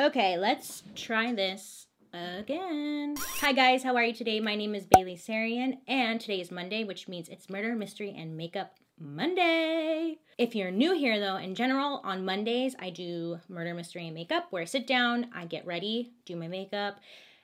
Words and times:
Okay, 0.00 0.38
let's 0.38 0.82
try 0.94 1.34
this 1.34 1.86
again. 2.14 3.16
Hi 3.40 3.52
guys, 3.52 3.82
how 3.82 3.94
are 3.96 4.02
you 4.02 4.14
today? 4.14 4.40
My 4.40 4.54
name 4.54 4.74
is 4.74 4.86
Bailey 4.86 5.14
Sarian, 5.14 5.76
and 5.86 6.18
today 6.18 6.40
is 6.40 6.50
Monday, 6.50 6.84
which 6.84 7.06
means 7.06 7.28
it's 7.28 7.50
Murder, 7.50 7.74
Mystery, 7.74 8.14
and 8.16 8.34
Makeup 8.34 8.76
Monday. 8.98 10.16
If 10.38 10.54
you're 10.54 10.70
new 10.70 10.96
here, 10.96 11.20
though, 11.20 11.36
in 11.36 11.54
general, 11.54 12.00
on 12.02 12.24
Mondays, 12.24 12.74
I 12.78 12.88
do 12.88 13.40
murder, 13.50 13.74
mystery, 13.74 14.06
and 14.06 14.14
makeup 14.14 14.46
where 14.48 14.62
I 14.62 14.64
sit 14.64 14.86
down, 14.86 15.26
I 15.34 15.44
get 15.44 15.66
ready, 15.66 16.14
do 16.24 16.34
my 16.34 16.48
makeup, 16.48 16.98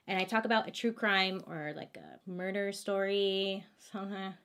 and 0.07 0.19
I 0.19 0.25
talk 0.25 0.47
about 0.47 0.67
a 0.67 0.71
true 0.71 0.95
crime 0.95 1.43
or 1.47 1.75
like 1.77 1.99
a 1.99 2.31
murder 2.31 2.73
story, 2.73 3.67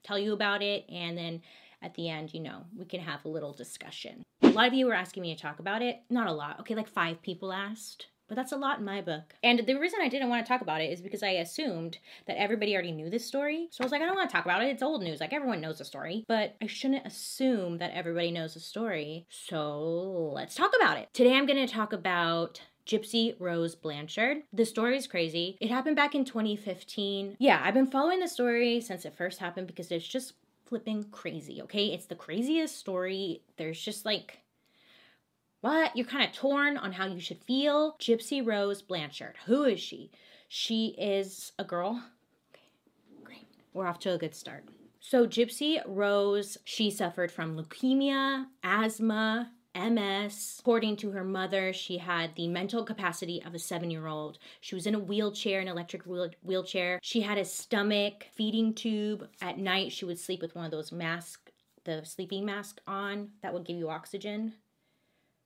tell 0.04 0.20
you 0.20 0.34
about 0.34 0.62
it, 0.62 0.84
and 0.90 1.18
then 1.18 1.42
at 1.82 1.96
the 1.96 2.10
end, 2.10 2.34
you 2.34 2.40
know, 2.40 2.66
we 2.78 2.86
can 2.86 3.02
have 3.02 3.26
a 3.26 3.30
little 3.30 3.54
discussion. 3.54 4.24
A 4.42 4.50
lot 4.50 4.68
of 4.68 4.74
you 4.74 4.86
were 4.86 4.94
asking 4.94 5.24
me 5.24 5.34
to 5.34 5.42
talk 5.42 5.60
about 5.60 5.82
it. 5.82 6.02
Not 6.10 6.28
a 6.28 6.34
lot. 6.34 6.60
Okay, 6.60 6.76
like 6.76 6.88
five 6.88 7.22
people 7.22 7.54
asked. 7.54 8.08
But 8.28 8.36
that's 8.36 8.54
a 8.54 8.58
lot 8.58 8.80
in 8.80 8.86
my 8.86 9.02
book. 9.02 9.36
And 9.44 9.60
the 9.68 9.78
reason 9.78 10.00
I 10.02 10.08
didn't 10.08 10.30
want 10.30 10.46
to 10.46 10.48
talk 10.48 10.62
about 10.62 10.80
it 10.80 10.90
is 10.90 11.02
because 11.02 11.22
I 11.22 11.32
assumed 11.32 11.98
that 12.28 12.40
everybody 12.40 12.74
already 12.74 12.94
knew 12.94 13.10
this 13.10 13.26
story. 13.26 13.68
So 13.72 13.84
I 13.84 13.86
was 13.86 13.92
like, 13.92 14.02
I 14.02 14.06
don't 14.06 14.16
want 14.16 14.30
to 14.30 14.34
talk 14.34 14.46
about 14.46 14.64
it. 14.64 14.70
It's 14.70 14.82
old 14.82 15.04
news. 15.04 15.20
Like 15.20 15.34
everyone 15.34 15.60
knows 15.60 15.80
the 15.80 15.84
story. 15.84 16.24
But 16.30 16.56
I 16.62 16.68
shouldn't 16.68 17.06
assume 17.06 17.80
that 17.80 17.92
everybody 17.92 18.32
knows 18.32 18.54
the 18.54 18.62
story. 18.62 19.26
So 19.30 20.32
let's 20.34 20.56
talk 20.56 20.72
about 20.82 20.98
it. 20.98 21.10
Today 21.14 21.34
I'm 21.34 21.46
going 21.46 21.66
to 21.66 21.74
talk 21.74 21.92
about 21.92 22.62
Gypsy 22.86 23.36
Rose 23.38 23.76
Blanchard. 23.76 24.44
The 24.54 24.66
story 24.66 24.98
is 24.98 25.08
crazy. 25.08 25.58
It 25.60 25.70
happened 25.70 25.98
back 25.98 26.16
in 26.16 26.26
2015. 26.26 27.36
Yeah, 27.40 27.62
I've 27.64 27.74
been 27.74 27.88
following 27.88 28.20
the 28.20 28.28
story 28.28 28.82
since 28.82 29.06
it 29.06 29.18
first 29.18 29.40
happened 29.40 29.68
because 29.68 29.92
it's 29.92 30.08
just 30.08 30.34
flipping 30.72 31.04
crazy, 31.12 31.62
okay? 31.62 31.88
It's 31.88 32.06
the 32.06 32.16
craziest 32.16 32.78
story. 32.78 33.42
There's 33.58 33.80
just 33.80 34.06
like 34.06 34.38
what? 35.60 35.98
You're 35.98 36.08
kind 36.08 36.26
of 36.26 36.34
torn 36.34 36.78
on 36.78 36.94
how 36.94 37.08
you 37.08 37.20
should 37.20 37.44
feel. 37.44 37.98
Gypsy 38.00 38.44
Rose 38.44 38.82
Blanchard. 38.82 39.36
Who 39.48 39.66
is 39.66 39.82
she? 39.82 40.12
She 40.48 40.96
is 40.98 41.52
a 41.60 41.66
girl. 41.66 42.02
Okay, 42.54 42.64
great. 43.22 43.48
We're 43.74 43.86
off 43.86 44.00
to 44.00 44.14
a 44.14 44.18
good 44.18 44.34
start. 44.34 44.64
So, 45.02 45.28
Gypsy 45.28 45.82
Rose, 45.86 46.58
she 46.64 46.90
suffered 46.90 47.34
from 47.34 47.58
leukemia, 47.58 48.46
asthma, 48.64 49.52
MS. 49.76 50.58
According 50.60 50.98
to 50.98 51.12
her 51.12 51.24
mother, 51.24 51.72
she 51.72 51.98
had 51.98 52.36
the 52.36 52.48
mental 52.48 52.84
capacity 52.84 53.42
of 53.44 53.56
a 53.56 53.60
seven 53.60 53.90
year 53.90 54.08
old. 54.08 54.38
She 54.60 54.76
was 54.76 54.86
in 54.86 54.96
a 54.96 55.00
wheelchair, 55.00 55.62
an 55.62 55.68
electric 55.68 56.04
wheelchair. 56.06 57.00
She 57.02 57.22
had 57.22 57.38
a 57.38 57.46
stomach 57.46 58.28
feeding 58.34 58.74
tube. 58.74 59.30
At 59.42 59.58
night, 59.58 59.92
she 59.92 60.06
would 60.06 60.20
sleep 60.20 60.42
with 60.42 60.56
one 60.56 60.66
of 60.66 60.72
those 60.72 60.92
masks, 60.92 61.52
the 61.86 62.04
sleeping 62.04 62.46
mask 62.46 62.82
on 62.86 63.32
that 63.42 63.54
would 63.54 63.66
give 63.66 63.78
you 63.78 63.90
oxygen. 63.90 64.54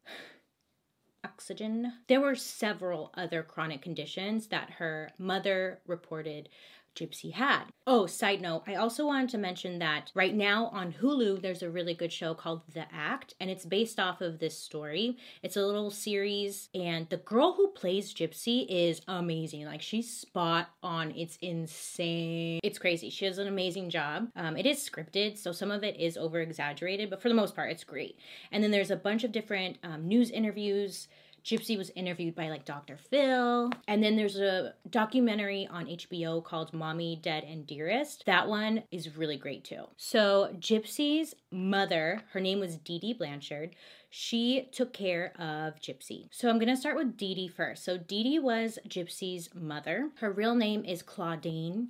oxygen. 1.24 1.94
There 2.08 2.22
were 2.22 2.36
several 2.36 3.12
other 3.16 3.44
chronic 3.44 3.82
conditions 3.82 4.48
that 4.48 4.72
her 4.72 5.10
mother 5.18 5.82
reported 5.86 6.50
Gypsy 6.96 7.34
had. 7.34 7.66
Oh, 7.88 8.06
side 8.06 8.42
note, 8.42 8.64
I 8.68 8.76
also 8.76 9.06
wanted 9.06 9.30
to 9.30 9.38
mention 9.38 9.80
that 9.80 10.12
right 10.16 10.34
now 10.34 10.68
on 10.68 10.94
Hulu, 10.94 11.42
there's 11.42 11.62
a 11.62 11.70
really 11.70 11.94
good 11.94 12.12
show 12.12 12.34
called 12.34 12.62
The 12.74 12.86
Act, 12.92 13.36
and 13.40 13.50
it's 13.50 13.66
based 13.66 14.00
off 14.00 14.22
of 14.22 14.40
this 14.40 14.58
story. 14.58 15.18
It's 15.44 15.58
a 15.58 15.66
little 15.66 15.92
series, 15.92 16.70
and 16.74 17.08
the 17.10 17.18
girl 17.18 17.54
who 17.54 17.68
plays 17.70 18.14
Gypsy 18.14 18.66
is 18.70 19.02
amazing. 19.08 19.66
Like, 19.66 19.82
she's 19.82 20.10
spot 20.10 20.70
on. 20.82 21.12
It's 21.12 21.38
insane. 21.42 22.60
It's 22.64 22.80
crazy. 22.80 23.10
She 23.10 23.28
does 23.28 23.38
an 23.38 23.48
amazing 23.48 23.90
job. 23.90 24.30
Um, 24.36 24.58
it 24.58 24.66
is 24.66 24.78
scripted, 24.78 25.38
so 25.38 25.52
some 25.52 25.72
of 25.72 25.84
it 25.84 26.00
is 26.00 26.18
over 26.18 26.40
exaggerated, 26.40 27.10
but 27.10 27.22
for 27.22 27.30
the 27.30 27.36
most 27.36 27.56
part, 27.56 27.72
it's 27.72 27.84
great. 27.84 28.18
And 28.52 28.64
then 28.64 28.72
there's 28.72 28.92
a 28.92 28.96
bunch 28.96 29.24
of 29.24 29.32
different 29.32 29.78
um, 29.84 30.08
news 30.08 30.32
interviews 30.32 31.08
Gypsy 31.46 31.78
was 31.78 31.92
interviewed 31.96 32.34
by 32.36 32.50
like 32.50 32.66
Dr. 32.66 32.98
Phil. 32.98 33.72
And 33.88 34.04
then 34.04 34.16
there's 34.16 34.38
a 34.38 34.74
documentary 34.90 35.68
on 35.70 35.86
HBO 35.86 36.44
called 36.44 36.74
Mommy, 36.74 37.20
Dead, 37.22 37.44
and 37.44 37.68
Dearest. 37.68 38.24
That 38.26 38.48
one 38.48 38.84
is 38.92 39.16
really 39.16 39.38
great 39.38 39.64
too. 39.64 39.84
So, 39.96 40.50
Gypsy's 40.60 41.36
mother, 41.52 42.24
her 42.34 42.40
name 42.40 42.60
was 42.60 42.78
Dee 42.78 43.00
Dee 43.00 43.14
Blanchard, 43.14 43.76
she 44.10 44.70
took 44.72 44.94
care 44.94 45.34
of 45.38 45.76
Gypsy. 45.82 46.30
So 46.32 46.50
I'm 46.50 46.58
gonna 46.58 46.78
start 46.78 46.96
with 46.96 47.18
Dee 47.18 47.36
Dee 47.36 47.50
first. 47.50 47.84
So 47.84 47.98
Dee 47.98 48.24
Dee 48.24 48.40
was 48.40 48.80
Gypsy's 48.88 49.54
mother. 49.54 50.10
Her 50.20 50.32
real 50.32 50.56
name 50.56 50.86
is 50.86 51.04
Claudine. 51.04 51.90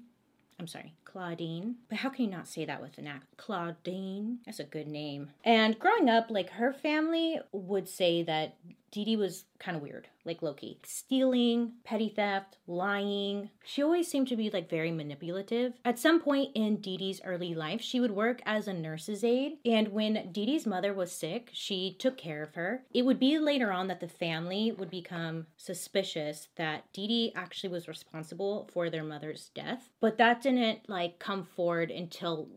I'm 0.60 0.66
sorry, 0.68 0.96
Claudine. 1.04 1.76
But 1.88 2.00
how 2.00 2.10
can 2.10 2.26
you 2.26 2.32
not 2.32 2.48
say 2.48 2.66
that 2.66 2.82
with 2.82 2.98
an 2.98 3.06
act? 3.06 3.38
Claudine. 3.38 4.40
That's 4.46 4.60
a 4.60 4.64
good 4.64 4.88
name. 4.88 5.30
And 5.44 5.78
growing 5.78 6.10
up, 6.10 6.28
like 6.30 6.50
her 6.52 6.74
family 6.74 7.40
would 7.52 7.88
say 7.88 8.24
that 8.24 8.56
Dee 8.96 9.04
Dee 9.04 9.18
was 9.18 9.44
kind 9.60 9.76
of 9.76 9.84
weird, 9.84 10.08
like 10.24 10.42
Loki. 10.42 10.80
Stealing, 10.86 11.74
petty 11.84 12.08
theft, 12.08 12.56
lying. 12.66 13.50
She 13.66 13.84
always 13.84 14.08
seemed 14.08 14.30
to 14.30 14.38
be 14.38 14.50
like 14.50 14.70
very 14.70 14.90
manipulative. 14.90 15.74
At 15.84 16.00
some 16.00 16.22
point 16.22 16.52
in 16.56 16.78
Dee 16.78 16.96
Dee's 16.96 17.20
early 17.26 17.54
life, 17.54 17.82
she 17.82 18.00
would 18.00 18.12
work 18.12 18.42
as 18.46 18.70
a 18.70 18.74
nurse's 18.74 19.22
aide. 19.22 19.58
And 19.66 19.90
when 19.90 20.32
Dee 20.32 20.46
Dee's 20.46 20.66
mother 20.66 20.94
was 20.94 21.12
sick, 21.12 21.50
she 21.52 21.98
took 22.00 22.18
care 22.18 22.42
of 22.42 22.56
her. 22.56 22.84
It 22.94 23.02
would 23.02 23.20
be 23.20 23.38
later 23.38 23.70
on 23.70 23.90
that 23.90 24.00
the 24.00 24.08
family 24.08 24.72
would 24.72 24.90
become 24.90 25.48
suspicious 25.58 26.48
that 26.56 26.86
Dee 26.94 27.10
Dee 27.10 27.34
actually 27.36 27.72
was 27.72 27.90
responsible 27.90 28.70
for 28.72 28.90
their 28.90 29.04
mother's 29.04 29.50
death. 29.54 29.90
But 30.00 30.18
that 30.20 30.42
didn't 30.42 30.88
like 30.88 31.20
come 31.20 31.44
forward 31.44 31.92
until 31.92 32.48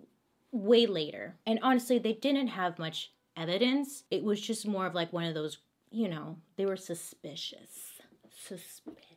way 0.53 0.87
later. 0.87 1.35
And 1.45 1.59
honestly, 1.65 1.99
they 1.99 2.13
didn't 2.13 2.47
have 2.47 2.79
much 2.79 3.11
evidence. 3.37 4.05
It 4.09 4.23
was 4.23 4.41
just 4.41 4.69
more 4.69 4.87
of 4.87 4.95
like 4.95 5.13
one 5.13 5.25
of 5.25 5.35
those 5.35 5.59
you 5.91 6.09
know, 6.09 6.37
they 6.57 6.67
were 6.67 6.77
suspicious. 6.77 8.01
Suspicious. 8.31 9.09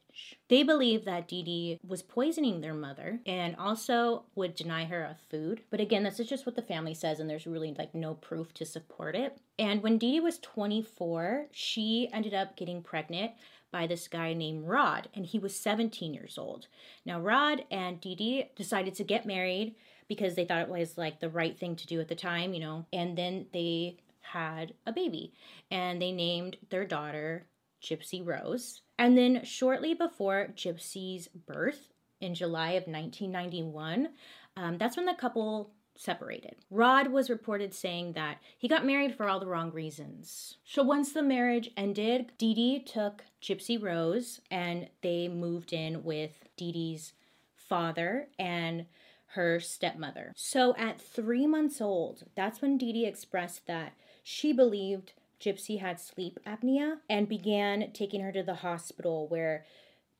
They 0.50 0.64
believed 0.64 1.06
that 1.06 1.28
Dee 1.28 1.44
Dee 1.44 1.80
was 1.88 2.02
poisoning 2.02 2.60
their 2.60 2.74
mother 2.74 3.22
and 3.26 3.56
also 3.56 4.26
would 4.36 4.56
deny 4.56 4.86
her 4.86 5.04
of 5.06 5.18
food. 5.30 5.62
But 5.70 5.80
again, 5.80 6.04
this 6.04 6.20
is 6.20 6.28
just 6.28 6.46
what 6.46 6.56
the 6.56 6.62
family 6.62 6.94
says, 6.94 7.20
and 7.20 7.30
there's 7.30 7.48
really 7.48 7.74
like 7.78 7.96
no 7.96 8.16
proof 8.16 8.54
to 8.56 8.66
support 8.66 9.16
it. 9.16 9.38
And 9.58 9.82
when 9.82 9.98
Dee 9.98 10.14
Dee 10.14 10.20
was 10.20 10.40
24, 10.40 11.48
she 11.52 12.10
ended 12.12 12.34
up 12.34 12.58
getting 12.58 12.84
pregnant 12.84 13.32
by 13.72 13.88
this 13.88 14.08
guy 14.10 14.34
named 14.34 14.68
Rod, 14.68 15.08
and 15.14 15.26
he 15.26 15.40
was 15.40 15.56
17 15.56 16.14
years 16.14 16.38
old. 16.38 16.68
Now, 17.06 17.22
Rod 17.22 17.64
and 17.72 18.02
Dee 18.02 18.16
Dee 18.16 18.50
decided 18.56 18.96
to 18.96 19.06
get 19.06 19.26
married 19.26 19.76
because 20.10 20.36
they 20.36 20.44
thought 20.44 20.64
it 20.64 20.68
was 20.68 20.98
like 20.98 21.22
the 21.22 21.30
right 21.30 21.58
thing 21.58 21.78
to 21.78 21.88
do 21.88 22.02
at 22.02 22.10
the 22.10 22.16
time, 22.16 22.54
you 22.54 22.60
know, 22.60 22.86
and 22.92 23.18
then 23.18 23.46
they 23.54 23.96
had 24.22 24.74
a 24.86 24.92
baby 24.92 25.34
and 25.70 26.02
they 26.02 26.12
named 26.12 26.58
their 26.70 26.86
daughter 26.86 27.46
Gypsy 27.82 28.26
Rose. 28.26 28.82
And 28.98 29.18
then 29.18 29.44
shortly 29.44 29.94
before 29.94 30.50
Gypsy's 30.56 31.28
birth 31.28 31.90
in 32.20 32.36
July 32.36 32.72
of 32.72 32.88
1991, 32.88 34.10
um, 34.56 34.78
that's 34.78 34.96
when 34.96 35.06
the 35.06 35.14
couple 35.14 35.72
separated. 35.96 36.56
Rod 36.70 37.08
was 37.08 37.30
reported 37.30 37.74
saying 37.74 38.14
that 38.14 38.38
he 38.58 38.68
got 38.68 38.86
married 38.86 39.16
for 39.16 39.28
all 39.28 39.40
the 39.40 39.48
wrong 39.48 39.72
reasons. 39.72 40.58
So 40.64 40.84
once 40.84 41.12
the 41.12 41.22
marriage 41.22 41.70
ended, 41.76 42.32
Dee 42.38 42.54
Dee 42.54 42.80
took 42.80 43.24
Gypsy 43.42 43.82
Rose 43.82 44.42
and 44.50 44.88
they 45.02 45.28
moved 45.28 45.74
in 45.74 46.04
with 46.04 46.32
Dee 46.58 46.72
Dee's 46.72 47.14
father 47.56 48.28
and 48.40 48.86
her 49.34 49.60
stepmother. 49.60 50.34
So 50.36 50.76
at 50.76 51.00
three 51.00 51.48
months 51.48 51.80
old, 51.80 52.24
that's 52.36 52.62
when 52.62 52.78
Dee 52.78 52.94
Dee 52.94 53.06
expressed 53.06 53.68
that 53.68 53.94
she 54.24 54.54
believed 54.54 55.14
Gypsy 55.42 55.80
had 55.80 56.00
sleep 56.00 56.40
apnea 56.46 56.98
and 57.10 57.28
began 57.28 57.92
taking 57.94 58.22
her 58.22 58.32
to 58.32 58.44
the 58.44 58.56
hospital 58.56 59.28
where 59.28 59.66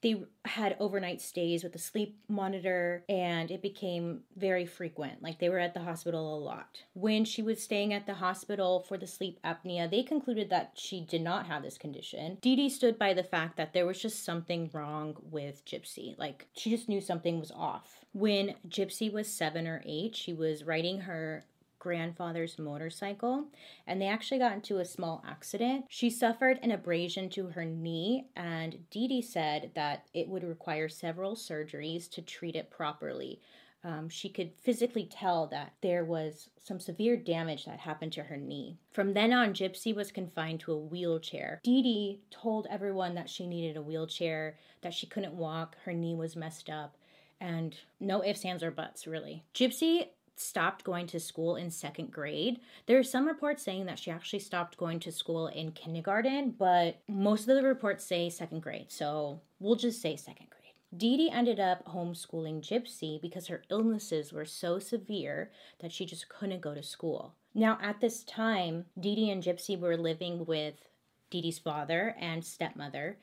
they 0.02 0.24
had 0.46 0.76
overnight 0.80 1.22
stays 1.22 1.64
with 1.64 1.76
a 1.76 1.80
sleep 1.80 2.18
monitor 2.28 3.04
and 3.08 3.52
it 3.52 3.62
became 3.62 4.22
very 4.36 4.66
frequent. 4.66 5.22
Like 5.22 5.40
they 5.40 5.50
were 5.50 5.60
at 5.60 5.76
the 5.76 5.82
hospital 5.82 6.36
a 6.36 6.44
lot. 6.44 6.82
When 6.94 7.24
she 7.24 7.44
was 7.44 7.62
staying 7.62 7.94
at 7.94 8.08
the 8.08 8.16
hospital 8.16 8.80
for 8.80 8.98
the 8.98 9.06
sleep 9.06 9.40
apnea 9.46 9.90
they 9.90 10.02
concluded 10.02 10.50
that 10.50 10.72
she 10.76 11.02
did 11.02 11.22
not 11.22 11.46
have 11.46 11.62
this 11.62 11.78
condition. 11.78 12.40
Dee 12.42 12.56
dee 12.56 12.70
stood 12.70 12.98
by 12.98 13.14
the 13.14 13.24
fact 13.24 13.58
that 13.58 13.74
there 13.74 13.86
was 13.86 14.02
just 14.02 14.26
something 14.26 14.72
wrong 14.74 15.16
with 15.22 15.64
gypsy. 15.66 16.18
Like 16.18 16.48
she 16.54 16.72
just 16.72 16.90
knew 16.90 17.02
something 17.02 17.40
was 17.40 17.52
off. 17.52 18.00
When 18.14 18.56
gypsy 18.68 19.14
was 19.14 19.28
seven 19.28 19.68
or 19.68 19.84
eight 19.86 20.16
she 20.16 20.34
was 20.34 20.64
writing 20.64 21.02
her 21.02 21.46
grandfather's 21.82 22.60
motorcycle 22.60 23.48
and 23.88 24.00
they 24.00 24.08
actually 24.08 24.38
got 24.38 24.54
into 24.54 24.78
a 24.78 24.86
small 24.86 25.24
accident. 25.28 25.84
She 25.90 26.12
suffered 26.12 26.60
an 26.62 26.72
abrasion 26.72 27.28
to 27.32 27.48
her 27.48 27.66
knee, 27.66 28.28
and 28.36 28.78
Dee 28.92 29.08
Dee 29.08 29.22
said 29.22 29.72
that 29.74 30.06
it 30.14 30.30
would 30.30 30.44
require 30.44 30.88
several 30.88 31.36
surgeries 31.36 32.10
to 32.12 32.22
treat 32.22 32.56
it 32.56 32.70
properly. 32.70 33.42
Um, 33.84 34.10
she 34.10 34.30
could 34.30 34.52
physically 34.62 35.10
tell 35.12 35.48
that 35.48 35.74
there 35.82 36.06
was 36.06 36.52
some 36.62 36.80
severe 36.80 37.18
damage 37.18 37.66
that 37.66 37.80
happened 37.80 38.14
to 38.14 38.24
her 38.24 38.38
knee. 38.38 38.78
From 38.92 39.14
then 39.14 39.34
on, 39.34 39.56
Gypsy 39.56 39.96
was 39.96 40.12
confined 40.12 40.60
to 40.62 40.74
a 40.74 40.78
wheelchair. 40.78 41.60
Dee 41.64 41.82
Dee 41.82 42.20
told 42.30 42.68
everyone 42.70 43.16
that 43.16 43.28
she 43.28 43.48
needed 43.48 43.76
a 43.76 43.82
wheelchair, 43.82 44.56
that 44.82 44.94
she 44.94 45.08
couldn't 45.08 45.34
walk, 45.34 45.78
her 45.86 45.94
knee 45.94 46.14
was 46.14 46.36
messed 46.36 46.70
up, 46.70 46.96
and 47.40 47.76
no 48.00 48.24
ifs, 48.24 48.46
ands, 48.46 48.62
or 48.62 48.70
buts, 48.70 49.08
really. 49.08 49.44
Gypsy 49.56 50.10
stopped 50.42 50.84
going 50.84 51.08
to 51.08 51.20
school 51.20 51.56
in 51.56 51.70
second 51.70 52.12
grade. 52.12 52.60
There 52.86 52.98
are 52.98 53.04
some 53.04 53.28
reports 53.28 53.64
saying 53.64 53.86
that 53.86 54.00
she 54.00 54.12
actually 54.12 54.40
stopped 54.40 54.78
going 54.78 55.00
to 55.02 55.12
school 55.12 55.48
in 55.48 55.72
kindergarten, 55.72 56.56
but 56.58 57.02
most 57.08 57.48
of 57.48 57.56
the 57.56 57.64
reports 57.64 58.06
say 58.06 58.30
second 58.30 58.62
grade, 58.62 58.92
so 58.92 59.42
we'll 59.60 59.76
just 59.76 60.02
say 60.02 60.16
second 60.16 60.48
grade. 60.50 60.62
Dee 60.96 61.16
Dee 61.16 61.32
ended 61.32 61.60
up 61.60 61.86
homeschooling 61.86 62.62
Gypsy 62.62 63.22
because 63.22 63.48
her 63.48 63.64
illnesses 63.70 64.34
were 64.34 64.46
so 64.46 64.78
severe 64.78 65.52
that 65.80 65.92
she 65.92 66.06
just 66.06 66.28
couldn't 66.28 66.62
go 66.62 66.74
to 66.74 66.84
school. 66.84 67.36
Now, 67.54 67.78
at 67.82 68.02
this 68.02 68.24
time, 68.24 68.86
Dee 69.00 69.16
Dee 69.16 69.30
and 69.30 69.44
Gypsy 69.44 69.80
were 69.80 69.96
living 69.96 70.46
with 70.46 70.76
Dee 71.30 71.42
Dee's 71.42 71.60
father 71.60 72.16
and 72.20 72.44
stepmother. 72.44 73.18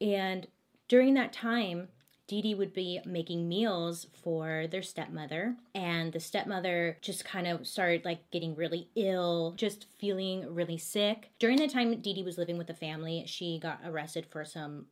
And 0.00 0.48
during 0.88 1.14
that 1.14 1.32
time, 1.32 1.88
Dee 2.26 2.40
Dee 2.40 2.54
would 2.54 2.72
be 2.72 3.00
making 3.04 3.48
meals 3.48 4.06
for 4.22 4.66
their 4.70 4.82
stepmother, 4.82 5.56
and 5.74 6.12
the 6.12 6.20
stepmother 6.20 6.96
just 7.02 7.24
kind 7.24 7.46
of 7.46 7.66
started 7.66 8.04
like 8.04 8.30
getting 8.30 8.54
really 8.54 8.88
ill, 8.96 9.52
just 9.56 9.86
feeling 9.98 10.54
really 10.54 10.78
sick. 10.78 11.30
During 11.38 11.58
the 11.58 11.68
time 11.68 12.00
Dee 12.00 12.14
Dee 12.14 12.22
was 12.22 12.38
living 12.38 12.56
with 12.56 12.66
the 12.66 12.74
family, 12.74 13.24
she 13.26 13.58
got 13.58 13.80
arrested 13.84 14.26
for 14.30 14.44
some 14.44 14.86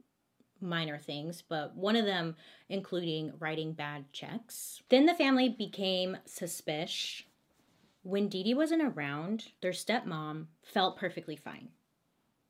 minor 0.60 0.98
things, 0.98 1.42
but 1.42 1.74
one 1.74 1.96
of 1.96 2.04
them 2.04 2.36
including 2.68 3.32
writing 3.38 3.72
bad 3.72 4.12
checks. 4.12 4.82
Then 4.90 5.06
the 5.06 5.14
family 5.14 5.48
became 5.48 6.18
suspicious. 6.26 7.24
When 8.04 8.28
Dee 8.28 8.42
Dee 8.42 8.54
wasn't 8.54 8.82
around, 8.82 9.52
their 9.60 9.72
stepmom 9.72 10.46
felt 10.62 10.98
perfectly 10.98 11.36
fine. 11.36 11.68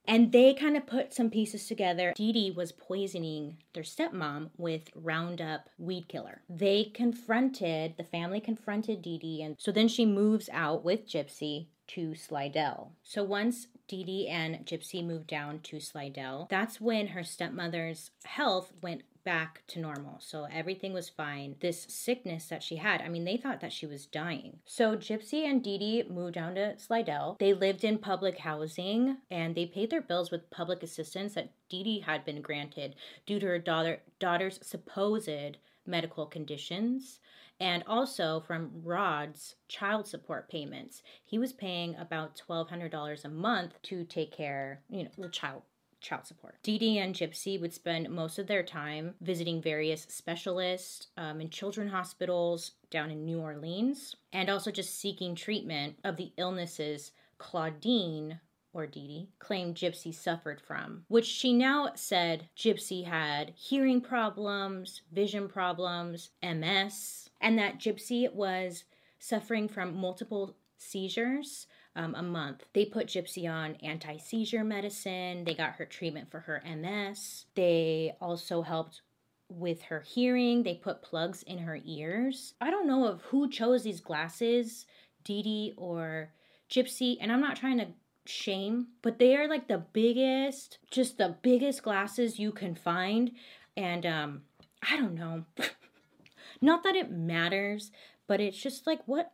And 0.06 0.32
they 0.32 0.52
kind 0.54 0.76
of 0.76 0.86
put 0.86 1.14
some 1.14 1.30
pieces 1.30 1.66
together. 1.66 2.12
Dee 2.16 2.32
Dee 2.32 2.50
was 2.50 2.72
poisoning 2.72 3.58
their 3.72 3.84
stepmom 3.84 4.50
with 4.56 4.90
Roundup 4.94 5.68
weed 5.78 6.08
killer. 6.08 6.42
They 6.48 6.84
confronted, 6.84 7.94
the 7.96 8.04
family 8.04 8.40
confronted 8.40 9.02
Dee 9.02 9.18
Dee, 9.18 9.42
and 9.42 9.56
so 9.58 9.70
then 9.70 9.88
she 9.88 10.04
moves 10.04 10.48
out 10.52 10.84
with 10.84 11.08
Gypsy 11.08 11.68
to 11.88 12.14
Slidell. 12.14 12.92
So 13.02 13.22
once 13.22 13.68
Dee 13.86 14.04
Dee 14.04 14.28
and 14.28 14.66
Gypsy 14.66 15.04
moved 15.04 15.26
down 15.26 15.60
to 15.60 15.78
Slidell, 15.78 16.46
that's 16.50 16.80
when 16.80 17.08
her 17.08 17.22
stepmother's 17.22 18.10
health 18.24 18.72
went 18.82 19.02
back 19.24 19.62
to 19.68 19.80
normal. 19.80 20.18
So 20.20 20.46
everything 20.50 20.92
was 20.92 21.08
fine. 21.08 21.56
This 21.60 21.86
sickness 21.88 22.46
that 22.46 22.62
she 22.62 22.76
had, 22.76 23.02
I 23.02 23.08
mean, 23.08 23.24
they 23.24 23.36
thought 23.36 23.60
that 23.60 23.72
she 23.72 23.86
was 23.86 24.06
dying. 24.06 24.58
So 24.64 24.96
Gypsy 24.96 25.44
and 25.44 25.62
Dee 25.62 25.78
Dee 25.78 26.04
moved 26.08 26.34
down 26.34 26.54
to 26.56 26.78
Slidell. 26.78 27.36
They 27.38 27.52
lived 27.54 27.84
in 27.84 27.98
public 27.98 28.38
housing 28.38 29.18
and 29.30 29.54
they 29.54 29.66
paid 29.66 29.90
their 29.90 30.02
bills 30.02 30.30
with 30.30 30.50
public 30.50 30.82
assistance 30.82 31.34
that 31.34 31.52
Dee 31.68 31.82
Dee 31.82 32.00
had 32.00 32.24
been 32.24 32.42
granted 32.42 32.96
due 33.26 33.38
to 33.40 33.46
her 33.46 33.58
daughter, 33.58 34.00
daughter's 34.18 34.58
supposed 34.62 35.56
medical 35.86 36.26
conditions 36.26 37.20
and 37.60 37.84
also 37.86 38.40
from 38.40 38.70
Rod's 38.82 39.54
child 39.68 40.06
support 40.06 40.50
payments. 40.50 41.02
He 41.24 41.38
was 41.38 41.52
paying 41.52 41.94
about 41.96 42.40
$1,200 42.48 43.24
a 43.24 43.28
month 43.28 43.80
to 43.82 44.04
take 44.04 44.32
care, 44.32 44.82
you 44.88 45.04
know, 45.04 45.10
the 45.16 45.28
child 45.28 45.62
child 46.02 46.26
support. 46.26 46.56
Dee 46.62 46.78
Dee 46.78 46.98
and 46.98 47.14
Gypsy 47.14 47.60
would 47.60 47.72
spend 47.72 48.10
most 48.10 48.38
of 48.38 48.46
their 48.46 48.62
time 48.62 49.14
visiting 49.20 49.62
various 49.62 50.02
specialists 50.08 51.08
um, 51.16 51.40
in 51.40 51.48
children 51.48 51.88
hospitals 51.88 52.72
down 52.90 53.10
in 53.10 53.24
New 53.24 53.40
Orleans 53.40 54.16
and 54.32 54.50
also 54.50 54.70
just 54.70 54.98
seeking 54.98 55.34
treatment 55.34 55.96
of 56.04 56.16
the 56.16 56.32
illnesses 56.36 57.12
Claudine 57.38 58.40
or 58.74 58.86
Dee 58.86 59.06
Dee, 59.06 59.28
claimed 59.38 59.74
Gypsy 59.74 60.14
suffered 60.14 60.60
from, 60.60 61.04
which 61.08 61.26
she 61.26 61.52
now 61.52 61.92
said 61.94 62.48
Gypsy 62.56 63.04
had 63.04 63.52
hearing 63.54 64.00
problems, 64.00 65.02
vision 65.12 65.48
problems, 65.48 66.30
MS, 66.42 67.28
and 67.40 67.58
that 67.58 67.78
Gypsy 67.78 68.32
was 68.32 68.84
suffering 69.18 69.68
from 69.68 69.96
multiple 69.96 70.56
seizures 70.78 71.66
um, 71.94 72.14
a 72.14 72.22
month. 72.22 72.64
They 72.72 72.84
put 72.84 73.08
Gypsy 73.08 73.50
on 73.50 73.76
anti 73.76 74.16
seizure 74.16 74.64
medicine, 74.64 75.44
they 75.44 75.54
got 75.54 75.74
her 75.74 75.84
treatment 75.84 76.30
for 76.30 76.40
her 76.40 76.62
MS, 76.64 77.46
they 77.54 78.14
also 78.20 78.62
helped 78.62 79.02
with 79.48 79.82
her 79.82 80.00
hearing. 80.00 80.62
They 80.62 80.74
put 80.74 81.02
plugs 81.02 81.42
in 81.42 81.58
her 81.58 81.78
ears. 81.84 82.54
I 82.60 82.70
don't 82.70 82.86
know 82.86 83.06
of 83.06 83.22
who 83.22 83.50
chose 83.50 83.82
these 83.82 84.00
glasses, 84.00 84.86
Dee 85.24 85.42
Dee 85.42 85.74
or 85.76 86.32
Gypsy, 86.70 87.18
and 87.20 87.30
I'm 87.30 87.40
not 87.40 87.56
trying 87.56 87.78
to 87.78 87.88
shame, 88.24 88.88
but 89.02 89.18
they 89.18 89.36
are 89.36 89.48
like 89.48 89.68
the 89.68 89.84
biggest, 89.92 90.78
just 90.90 91.18
the 91.18 91.36
biggest 91.42 91.82
glasses 91.82 92.38
you 92.38 92.52
can 92.52 92.74
find. 92.74 93.32
And 93.76 94.06
um, 94.06 94.42
I 94.88 94.96
don't 94.96 95.14
know. 95.14 95.44
Not 96.60 96.84
that 96.84 96.96
it 96.96 97.10
matters, 97.10 97.90
but 98.26 98.40
it's 98.40 98.56
just 98.56 98.86
like 98.86 99.00
what 99.06 99.32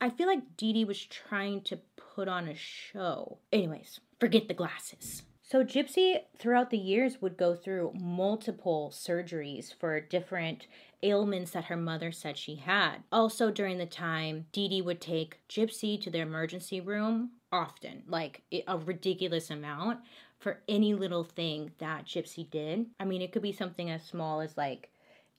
I 0.00 0.10
feel 0.10 0.26
like 0.26 0.56
Dee 0.56 0.72
Dee 0.72 0.84
was 0.84 1.04
trying 1.04 1.62
to 1.62 1.78
put 1.96 2.28
on 2.28 2.48
a 2.48 2.54
show. 2.54 3.38
Anyways, 3.52 4.00
forget 4.20 4.48
the 4.48 4.54
glasses. 4.54 5.22
So 5.42 5.62
Gypsy 5.62 6.22
throughout 6.38 6.70
the 6.70 6.78
years 6.78 7.22
would 7.22 7.36
go 7.36 7.54
through 7.54 7.92
multiple 7.94 8.92
surgeries 8.92 9.72
for 9.72 10.00
different 10.00 10.66
ailments 11.04 11.52
that 11.52 11.66
her 11.66 11.76
mother 11.76 12.10
said 12.10 12.36
she 12.36 12.56
had. 12.56 12.96
Also 13.12 13.50
during 13.52 13.78
the 13.78 13.86
time, 13.86 14.46
Dee 14.50 14.68
Dee 14.68 14.82
would 14.82 15.00
take 15.00 15.38
Gypsy 15.48 16.00
to 16.02 16.10
the 16.10 16.18
emergency 16.18 16.80
room 16.80 17.30
often, 17.52 18.02
like 18.08 18.42
a 18.66 18.76
ridiculous 18.76 19.48
amount 19.50 20.00
for 20.38 20.62
any 20.68 20.94
little 20.94 21.24
thing 21.24 21.70
that 21.78 22.06
Gypsy 22.06 22.50
did. 22.50 22.86
I 22.98 23.04
mean, 23.04 23.22
it 23.22 23.30
could 23.30 23.42
be 23.42 23.52
something 23.52 23.88
as 23.88 24.02
small 24.02 24.40
as 24.40 24.56
like 24.56 24.90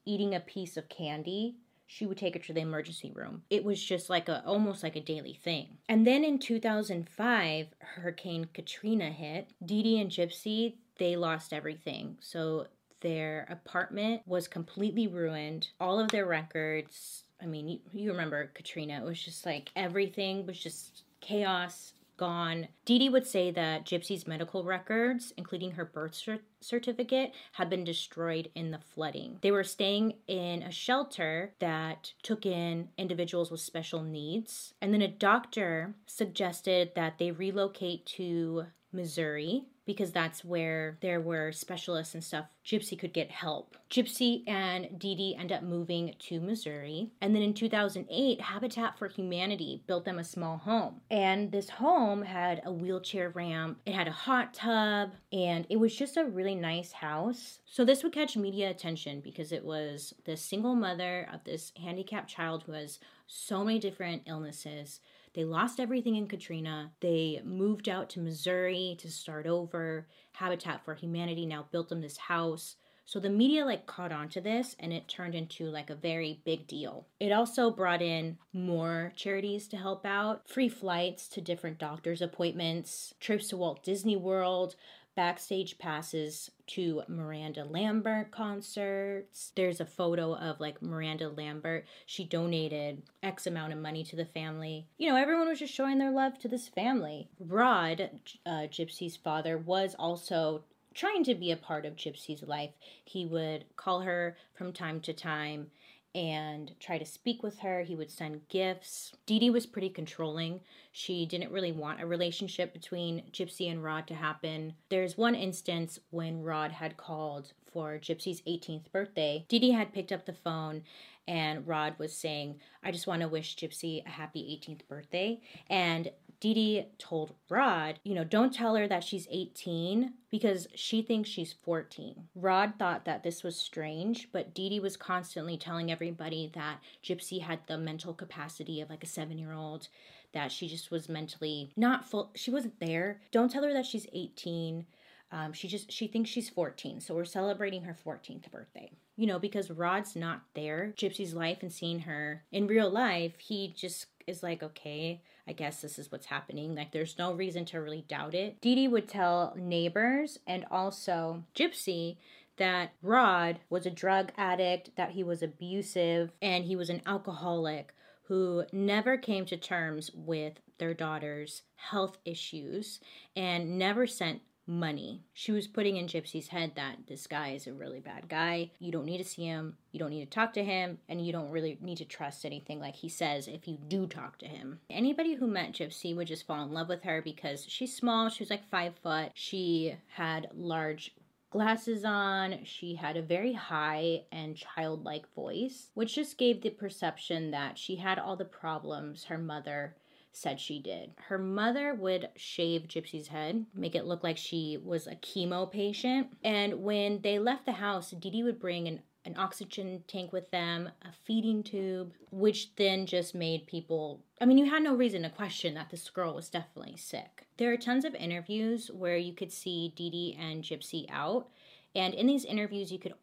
eating 0.06 0.34
a 0.34 0.40
piece 0.40 0.78
of 0.78 0.88
candy 0.88 1.58
she 1.88 2.06
would 2.06 2.18
take 2.18 2.34
her 2.34 2.40
to 2.40 2.54
the 2.54 2.62
emergency 2.62 3.12
room. 3.16 3.44
It 3.50 3.64
was 3.64 3.84
just 3.84 4.10
like 4.10 4.30
a 4.30 4.46
almost 4.46 4.84
like 4.84 4.96
a 4.96 5.02
daily 5.02 5.34
thing. 5.34 5.78
And 5.88 6.06
then 6.06 6.24
in 6.24 6.38
2005, 6.38 7.68
Hurricane 7.80 8.50
Katrina 8.54 9.10
hit. 9.10 9.50
Dee 9.66 9.82
Dee 9.82 10.00
and 10.00 10.12
Gypsy, 10.12 10.76
they 10.98 11.16
lost 11.16 11.54
everything. 11.54 12.18
So 12.22 12.68
their 13.00 13.48
apartment 13.50 14.22
was 14.26 14.48
completely 14.48 15.08
ruined. 15.08 15.70
All 15.80 16.00
of 16.00 16.10
their 16.10 16.26
records, 16.26 17.24
I 17.42 17.46
mean, 17.46 17.68
you, 17.68 17.80
you 17.94 18.12
remember 18.12 18.52
Katrina, 18.54 19.00
it 19.00 19.06
was 19.06 19.22
just 19.22 19.46
like 19.46 19.70
everything 19.76 20.46
was 20.46 20.60
just 20.60 21.04
chaos 21.22 21.94
gone. 22.18 22.68
Dee 22.86 23.00
Dee 23.00 23.10
would 23.10 23.28
say 23.28 23.52
that 23.52 23.86
Gypsy's 23.86 24.28
medical 24.28 24.64
records, 24.64 25.34
including 25.38 25.72
her 25.72 25.86
birth 25.86 26.14
cert- 26.14 26.42
certificate, 26.60 27.34
had 27.54 27.70
been 27.70 27.84
destroyed 27.84 28.50
in 28.56 28.72
the 28.72 28.80
flooding. 28.80 29.38
They 29.42 29.52
were 29.52 29.64
staying 29.64 30.16
in 30.28 30.64
a 30.64 30.72
shelter 30.72 31.54
that 31.60 32.14
took 32.24 32.46
in 32.46 32.90
individuals 32.98 33.52
with 33.52 33.62
special 33.62 34.04
needs. 34.04 34.74
And 34.82 34.94
then 34.94 35.02
a 35.02 35.08
doctor 35.08 35.96
suggested 36.06 36.92
that 36.96 37.18
they 37.18 37.32
relocate 37.32 38.06
to 38.18 38.66
Missouri 38.92 39.66
because 39.88 40.12
that's 40.12 40.46
where 40.46 40.98
there 41.02 41.22
were 41.22 41.52
specialists 41.52 42.14
and 42.14 42.24
stuff. 42.24 42.46
Gypsy 42.64 43.00
could 43.00 43.14
get 43.14 43.32
help. 43.32 43.78
Gypsy 43.90 44.44
and 44.46 45.00
Dee 45.00 45.16
Dee 45.16 45.36
end 45.40 45.54
up 45.54 45.64
moving 45.64 46.14
to 46.20 46.42
Missouri. 46.42 47.10
And 47.22 47.34
then 47.34 47.42
in 47.42 47.54
2008, 47.54 48.42
Habitat 48.42 49.00
for 49.00 49.08
Humanity 49.08 49.82
built 49.88 50.04
them 50.04 50.20
a 50.20 50.24
small 50.26 50.58
home. 50.58 51.00
And 51.10 51.52
this 51.52 51.70
home 51.70 52.22
had 52.22 52.62
a 52.66 52.72
wheelchair 52.72 53.30
ramp, 53.30 53.80
it 53.86 53.96
had 53.96 54.10
a 54.10 54.12
hot 54.12 54.54
tub, 54.54 55.12
and 55.32 55.66
it 55.70 55.78
was 55.78 55.96
just 55.96 56.18
a 56.18 56.26
really 56.26 56.56
nice 56.56 56.92
house. 56.92 57.60
So 57.66 57.86
this 57.86 58.04
would 58.04 58.14
catch 58.14 58.36
media 58.36 58.70
attention 58.70 59.22
because 59.22 59.54
it 59.54 59.64
was 59.64 60.14
the 60.26 60.36
single 60.36 60.76
mother 60.76 61.30
of 61.34 61.46
this 61.46 61.72
handicapped 61.82 62.30
child 62.30 62.64
who 62.66 62.74
has 62.74 63.00
so 63.28 63.64
many 63.64 63.80
different 63.80 64.24
illnesses 64.26 65.00
they 65.38 65.46
lost 65.46 65.80
everything 65.80 66.16
in 66.16 66.26
Katrina. 66.26 66.94
They 67.00 67.42
moved 67.46 67.88
out 67.88 68.10
to 68.10 68.20
Missouri 68.20 68.98
to 68.98 69.12
start 69.12 69.46
over. 69.46 70.08
Habitat 70.32 70.84
for 70.84 70.96
Humanity 70.96 71.46
now 71.46 71.68
built 71.72 71.90
them 71.90 72.02
this 72.02 72.18
house. 72.18 72.78
So 73.06 73.20
the 73.20 73.30
media 73.30 73.64
like 73.64 73.86
caught 73.86 74.12
on 74.12 74.30
to 74.30 74.42
this 74.42 74.76
and 74.80 74.92
it 74.92 75.08
turned 75.08 75.36
into 75.36 75.66
like 75.66 75.92
a 75.92 75.96
very 75.96 76.42
big 76.44 76.66
deal. 76.66 77.06
It 77.20 77.32
also 77.32 77.70
brought 77.70 78.02
in 78.02 78.40
more 78.52 79.14
charities 79.16 79.68
to 79.68 79.78
help 79.78 80.08
out, 80.08 80.50
free 80.50 80.70
flights 80.70 81.28
to 81.30 81.40
different 81.40 81.78
doctor's 81.78 82.24
appointments, 82.24 83.14
trips 83.20 83.50
to 83.50 83.58
Walt 83.58 83.84
Disney 83.84 84.16
World, 84.16 84.76
backstage 85.18 85.80
passes 85.80 86.52
to 86.68 87.02
Miranda 87.08 87.66
Lambert 87.66 88.30
concerts. 88.30 89.52
There's 89.56 89.82
a 89.82 89.86
photo 89.86 90.36
of 90.36 90.60
like 90.60 90.80
Miranda 90.80 91.28
Lambert. 91.28 91.88
She 92.06 92.24
donated 92.24 93.02
X 93.24 93.48
amount 93.48 93.74
of 93.74 93.80
money 93.80 94.04
to 94.04 94.16
the 94.16 94.26
family. 94.26 94.86
You 95.00 95.10
know, 95.10 95.18
everyone 95.18 95.48
was 95.48 95.58
just 95.58 95.74
showing 95.74 95.98
their 95.98 96.12
love 96.12 96.38
to 96.40 96.48
this 96.48 96.68
family. 96.68 97.30
Rod, 97.40 98.12
uh, 98.46 98.68
Gypsy's 98.70 99.18
father, 99.18 99.58
was 99.58 99.96
also 99.98 100.64
trying 100.94 101.24
to 101.24 101.34
be 101.34 101.50
a 101.50 101.58
part 101.58 101.86
of 101.86 101.96
Gypsy's 101.96 102.44
life. 102.44 102.72
He 103.04 103.26
would 103.26 103.66
call 103.76 104.02
her 104.02 104.38
from 104.54 104.72
time 104.72 105.00
to 105.02 105.14
time 105.14 105.72
and 106.18 106.74
try 106.80 106.98
to 106.98 107.06
speak 107.06 107.44
with 107.44 107.60
her. 107.60 107.84
He 107.84 107.96
would 107.96 108.10
send 108.10 108.48
gifts. 108.50 109.14
Dee 109.28 109.38
Dee 109.38 109.52
was 109.52 109.68
pretty 109.68 109.90
controlling. 109.90 110.62
She 110.92 111.28
didn't 111.28 111.52
really 111.52 111.72
want 111.72 112.02
a 112.02 112.08
relationship 112.08 112.74
between 112.74 113.22
Gypsy 113.32 113.70
and 113.72 113.84
Rod 113.84 114.08
to 114.08 114.16
happen. 114.16 114.74
There's 114.90 115.16
one 115.16 115.36
instance 115.36 116.00
when 116.10 116.42
Rod 116.42 116.72
had 116.72 116.98
called 116.98 117.54
for 117.72 118.00
Gypsy's 118.00 118.42
18th 118.42 118.92
birthday. 118.92 119.46
Dee 119.48 119.60
Dee 119.60 119.72
had 119.72 119.94
picked 119.94 120.12
up 120.12 120.26
the 120.26 120.34
phone 120.34 120.82
and 121.28 121.68
Rod 121.68 121.94
was 122.00 122.14
saying, 122.14 122.62
I 122.84 122.92
just 122.92 123.06
want 123.06 123.22
to 123.22 123.28
wish 123.28 123.56
Gypsy 123.56 124.04
a 124.04 124.10
happy 124.10 124.60
18th 124.60 124.88
birthday. 124.88 125.40
And 125.70 126.10
Dee 126.40 126.54
Dee 126.54 126.86
told 127.00 127.34
Rod, 127.50 128.00
you 128.04 128.14
know, 128.14 128.24
don't 128.24 128.54
tell 128.54 128.76
her 128.76 128.88
that 128.88 129.04
she's 129.04 129.28
18 129.32 130.14
because 130.30 130.68
she 130.76 131.02
thinks 131.02 131.30
she's 131.30 131.54
14. 131.54 132.28
Rod 132.36 132.74
thought 132.78 133.06
that 133.06 133.24
this 133.24 133.44
was 133.44 133.58
strange, 133.58 134.30
but 134.32 134.54
Dee 134.54 134.70
Dee 134.70 134.80
was 134.80 134.98
constantly 134.98 135.58
telling 135.58 135.92
everybody 135.92 136.52
that 136.54 136.80
Gypsy 137.04 137.42
had 137.42 137.60
the 137.66 137.78
mental 137.78 138.14
capacity 138.14 138.82
of 138.82 138.90
like 138.90 139.04
a 139.04 139.08
seven 139.08 139.40
year 139.40 139.54
old, 139.54 139.88
that 140.34 140.52
she 140.52 140.68
just 140.68 140.92
was 140.92 141.10
mentally 141.10 141.72
not 141.76 142.06
full, 142.06 142.32
she 142.36 142.52
wasn't 142.52 142.80
there. 142.80 143.20
Don't 143.32 143.52
tell 143.52 143.64
her 143.64 143.74
that 143.74 143.86
she's 143.86 144.08
18. 144.14 144.86
Um, 145.32 145.52
she 145.54 145.68
just 145.68 145.92
she 145.92 146.08
thinks 146.08 146.30
she's 146.30 146.50
14 146.50 147.02
so 147.02 147.14
we're 147.14 147.26
celebrating 147.26 147.84
her 147.84 147.94
14th 147.94 148.50
birthday 148.50 148.90
you 149.18 149.28
know 149.28 149.38
because 149.38 149.70
rod's 149.70 150.16
not 150.16 150.44
there 150.54 150.94
gypsy's 150.96 151.34
life 151.34 151.58
and 151.62 151.74
seeing 151.74 152.00
her 152.00 152.46
in 152.54 152.66
real 152.66 152.90
life 152.90 153.34
he 153.38 153.74
just 153.76 154.06
is 154.28 154.44
like 154.44 154.62
okay 154.62 155.22
I 155.48 155.54
guess 155.54 155.82
this 155.82 155.98
is 155.98 156.12
what's 156.12 156.26
happening. 156.26 156.76
Like, 156.76 156.92
there's 156.92 157.18
no 157.18 157.32
reason 157.32 157.64
to 157.66 157.80
really 157.80 158.04
doubt 158.08 158.36
it. 158.36 158.60
Dee 158.60 158.76
Dee 158.76 158.88
would 158.88 159.08
tell 159.08 159.54
neighbors 159.56 160.40
and 160.46 160.66
also 160.70 161.44
Gypsy 161.56 162.18
that 162.58 162.92
Rod 163.02 163.60
was 163.70 163.86
a 163.86 163.92
drug 163.92 164.32
addict, 164.36 164.92
that 164.98 165.12
he 165.12 165.24
was 165.24 165.42
abusive, 165.42 166.32
and 166.42 166.66
he 166.66 166.76
was 166.76 166.90
an 166.90 167.02
alcoholic 167.06 167.94
who 168.24 168.66
never 168.74 169.16
came 169.16 169.46
to 169.46 169.56
terms 169.56 170.12
with 170.14 170.60
their 170.80 170.94
daughter's 170.94 171.62
health 171.76 172.18
issues 172.26 173.00
and 173.36 173.78
never 173.80 174.06
sent 174.06 174.42
money. 174.68 175.24
She 175.34 175.52
was 175.52 175.68
putting 175.68 175.98
in 175.98 176.08
Gypsy's 176.08 176.50
head 176.50 176.74
that 176.76 177.08
this 177.08 177.26
guy 177.26 177.50
is 177.50 177.68
a 177.68 177.74
really 177.74 178.00
bad 178.00 178.28
guy. 178.28 178.72
You 178.80 178.92
don't 178.92 179.06
need 179.06 179.20
to 179.20 179.24
see 179.24 179.46
him, 179.46 179.78
you 179.92 180.00
don't 180.00 180.10
need 180.10 180.26
to 180.26 180.30
talk 180.30 180.54
to 180.54 180.64
him, 180.64 181.00
and 181.08 181.26
you 181.26 181.32
don't 181.32 181.52
really 181.52 181.78
need 181.82 181.98
to 182.00 182.06
trust 182.06 182.46
anything 182.46 182.80
like 182.80 182.96
he 182.96 183.10
says 183.10 183.48
if 183.48 183.68
you 183.68 183.78
do 183.78 184.08
talk 184.08 184.38
to 184.40 184.48
him. 184.48 184.80
Anybody 184.90 185.36
who 185.36 185.48
met 185.48 185.72
Gypsy 185.72 186.16
would 186.16 186.28
just 186.28 186.46
fall 186.46 186.64
in 186.64 186.72
love 186.72 186.90
with 186.90 187.04
her 187.04 187.22
because 187.22 187.66
she's 187.68 187.96
small, 187.96 188.30
she 188.30 188.44
was 188.44 188.50
like 188.50 188.70
five 188.70 188.94
foot, 189.02 189.32
she 189.34 189.96
had 190.08 190.50
large 190.54 191.16
glasses 191.50 192.04
on. 192.04 192.60
She 192.66 192.96
had 192.96 193.18
a 193.18 193.22
very 193.22 193.54
high 193.54 194.24
and 194.32 194.56
childlike 194.56 195.34
voice, 195.34 195.90
which 195.94 196.16
just 196.16 196.38
gave 196.38 196.62
the 196.62 196.70
perception 196.70 197.52
that 197.52 197.78
she 197.78 197.96
had 197.96 198.20
all 198.20 198.36
the 198.36 198.46
problems 198.46 199.26
her 199.26 199.38
mother 199.38 199.96
said 200.38 200.60
she 200.60 200.80
did. 200.80 201.12
Her 201.28 201.38
mother 201.38 201.94
would 201.94 202.30
shave 202.36 202.88
Gypsy's 202.88 203.28
head, 203.28 203.66
make 203.74 203.96
it 203.96 204.06
look 204.06 204.24
like 204.24 204.38
she 204.38 204.78
was 204.78 205.08
a 205.08 205.16
chemo 205.16 205.70
patient. 205.70 206.28
And 206.44 206.84
when 206.84 207.22
they 207.22 207.40
left 207.40 207.66
the 207.66 207.74
house, 207.74 208.12
Dee 208.12 208.30
Dee 208.30 208.44
would 208.44 208.60
bring 208.60 208.88
an 208.88 209.02
an 209.28 209.36
oxygen 209.38 210.06
tank 210.08 210.32
with 210.32 210.50
them, 210.52 210.90
a 211.02 211.12
feeding 211.26 211.62
tube, 211.62 212.14
which 212.32 212.74
then 212.78 213.06
just 213.06 213.36
made 213.36 213.68
people. 213.68 214.24
I 214.40 214.46
mean, 214.46 214.58
you 214.58 214.70
had 214.70 214.82
no 214.82 214.96
reason 214.96 215.24
to 215.24 215.30
question 215.30 215.74
that 215.74 215.90
this 215.90 216.10
girl 216.10 216.34
was 216.34 216.50
definitely 216.50 216.96
sick. 216.96 217.46
There 217.58 217.74
are 217.74 217.78
tons 217.78 218.06
of 218.06 218.16
interviews 218.16 218.90
where 218.90 219.18
you 219.18 219.34
could 219.34 219.52
see 219.52 219.94
Dee 219.98 220.10
Dee 220.10 220.38
and 220.40 220.64
Gypsy 220.64 221.08
out, 221.10 221.50
and 221.94 222.14
in 222.14 222.26
these 222.26 222.46
interviews, 222.46 222.90
you 222.90 223.00
could 223.00 223.16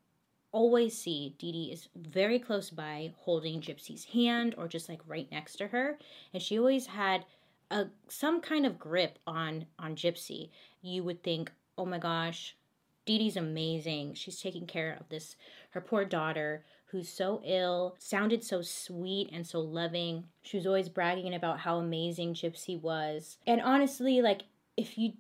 always 0.55 0.97
see 0.97 1.35
Dee 1.39 1.53
Dee 1.53 1.73
is 1.73 1.89
very 1.97 2.39
close 2.39 2.71
by 2.71 3.13
holding 3.19 3.61
Gypsy's 3.61 4.05
hand 4.05 4.55
or 4.57 4.69
just 4.69 4.89
like 4.89 5.01
right 5.07 5.29
next 5.31 5.57
to 5.57 5.67
her. 5.67 5.99
And 6.33 6.41
she 6.41 6.59
always 6.59 6.87
had 6.87 7.27
a 7.71 7.87
some 8.09 8.41
kind 8.41 8.65
of 8.65 8.79
grip 8.79 9.19
on 9.27 9.67
on 9.79 9.97
Gypsy. 9.97 10.51
You 10.81 11.03
would 11.03 11.23
think, 11.23 11.51
oh 11.77 11.85
my 11.85 11.99
gosh, 11.99 12.57
Dee 13.05 13.19
Dee's 13.19 13.37
amazing. 13.37 14.15
She's 14.15 14.41
taking 14.41 14.67
care 14.67 14.97
of 14.99 15.09
this 15.09 15.37
her 15.71 15.81
poor 15.81 16.05
daughter 16.05 16.65
who's 16.87 17.09
so 17.09 17.43
ill, 17.45 17.97
sounded 17.99 18.45
so 18.45 18.63
sweet 18.63 19.29
and 19.33 19.45
so 19.45 19.59
loving. 19.59 20.25
She 20.43 20.57
was 20.57 20.67
always 20.67 20.89
bragging 20.89 21.35
about 21.35 21.59
how 21.59 21.79
amazing 21.79 22.35
Gypsy 22.35 22.81
was. 22.81 23.39
And 23.45 23.61
honestly, 23.61 24.23
like 24.23 24.43
if 24.77 24.97
you 24.97 25.15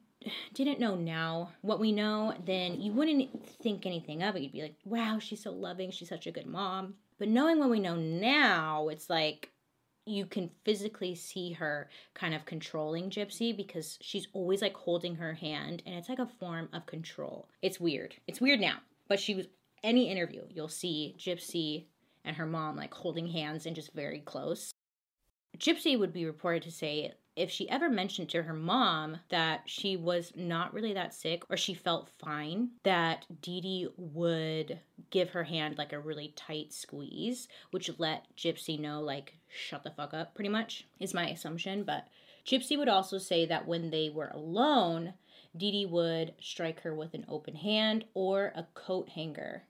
didn't 0.54 0.80
know 0.80 0.94
now 0.94 1.50
what 1.62 1.80
we 1.80 1.92
know, 1.92 2.34
then 2.44 2.80
you 2.80 2.92
wouldn't 2.92 3.46
think 3.62 3.86
anything 3.86 4.22
of 4.22 4.36
it. 4.36 4.42
You'd 4.42 4.52
be 4.52 4.62
like, 4.62 4.76
wow, 4.84 5.18
she's 5.18 5.42
so 5.42 5.50
loving. 5.50 5.90
She's 5.90 6.08
such 6.08 6.26
a 6.26 6.32
good 6.32 6.46
mom. 6.46 6.94
But 7.18 7.28
knowing 7.28 7.58
what 7.58 7.70
we 7.70 7.80
know 7.80 7.96
now, 7.96 8.88
it's 8.88 9.08
like 9.08 9.50
you 10.06 10.26
can 10.26 10.50
physically 10.64 11.14
see 11.14 11.52
her 11.52 11.88
kind 12.12 12.34
of 12.34 12.44
controlling 12.44 13.08
Gypsy 13.08 13.56
because 13.56 13.98
she's 14.00 14.28
always 14.32 14.60
like 14.60 14.74
holding 14.74 15.14
her 15.16 15.32
hand 15.32 15.82
and 15.86 15.94
it's 15.94 16.08
like 16.08 16.18
a 16.18 16.28
form 16.38 16.68
of 16.72 16.86
control. 16.86 17.48
It's 17.62 17.80
weird. 17.80 18.14
It's 18.26 18.40
weird 18.40 18.60
now. 18.60 18.78
But 19.08 19.20
she 19.20 19.34
was, 19.34 19.46
any 19.82 20.10
interview, 20.10 20.42
you'll 20.50 20.68
see 20.68 21.14
Gypsy 21.18 21.86
and 22.24 22.36
her 22.36 22.46
mom 22.46 22.76
like 22.76 22.92
holding 22.92 23.26
hands 23.26 23.66
and 23.66 23.76
just 23.76 23.94
very 23.94 24.20
close. 24.20 24.72
Gypsy 25.58 25.98
would 25.98 26.12
be 26.12 26.26
reported 26.26 26.62
to 26.62 26.70
say 26.70 27.12
if 27.36 27.50
she 27.50 27.68
ever 27.68 27.88
mentioned 27.88 28.28
to 28.30 28.42
her 28.42 28.54
mom 28.54 29.18
that 29.28 29.62
she 29.66 29.96
was 29.96 30.32
not 30.36 30.72
really 30.72 30.92
that 30.92 31.12
sick 31.12 31.42
or 31.50 31.56
she 31.56 31.74
felt 31.74 32.08
fine, 32.18 32.70
that 32.84 33.26
Dee 33.42 33.60
Dee 33.60 33.88
would 33.96 34.78
give 35.10 35.30
her 35.30 35.44
hand 35.44 35.76
like 35.76 35.92
a 35.92 35.98
really 35.98 36.32
tight 36.36 36.72
squeeze, 36.72 37.48
which 37.70 37.90
let 37.98 38.26
Gypsy 38.36 38.78
know, 38.78 39.00
like, 39.00 39.34
shut 39.48 39.82
the 39.82 39.90
fuck 39.90 40.14
up, 40.14 40.34
pretty 40.34 40.50
much, 40.50 40.86
is 41.00 41.14
my 41.14 41.28
assumption. 41.28 41.82
But 41.82 42.06
Gypsy 42.46 42.78
would 42.78 42.88
also 42.88 43.18
say 43.18 43.46
that 43.46 43.66
when 43.66 43.90
they 43.90 44.10
were 44.10 44.30
alone, 44.32 45.14
Dee 45.56 45.72
Dee 45.72 45.86
would 45.86 46.34
strike 46.40 46.82
her 46.82 46.94
with 46.94 47.14
an 47.14 47.24
open 47.28 47.56
hand 47.56 48.04
or 48.14 48.52
a 48.54 48.66
coat 48.74 49.08
hanger. 49.08 49.64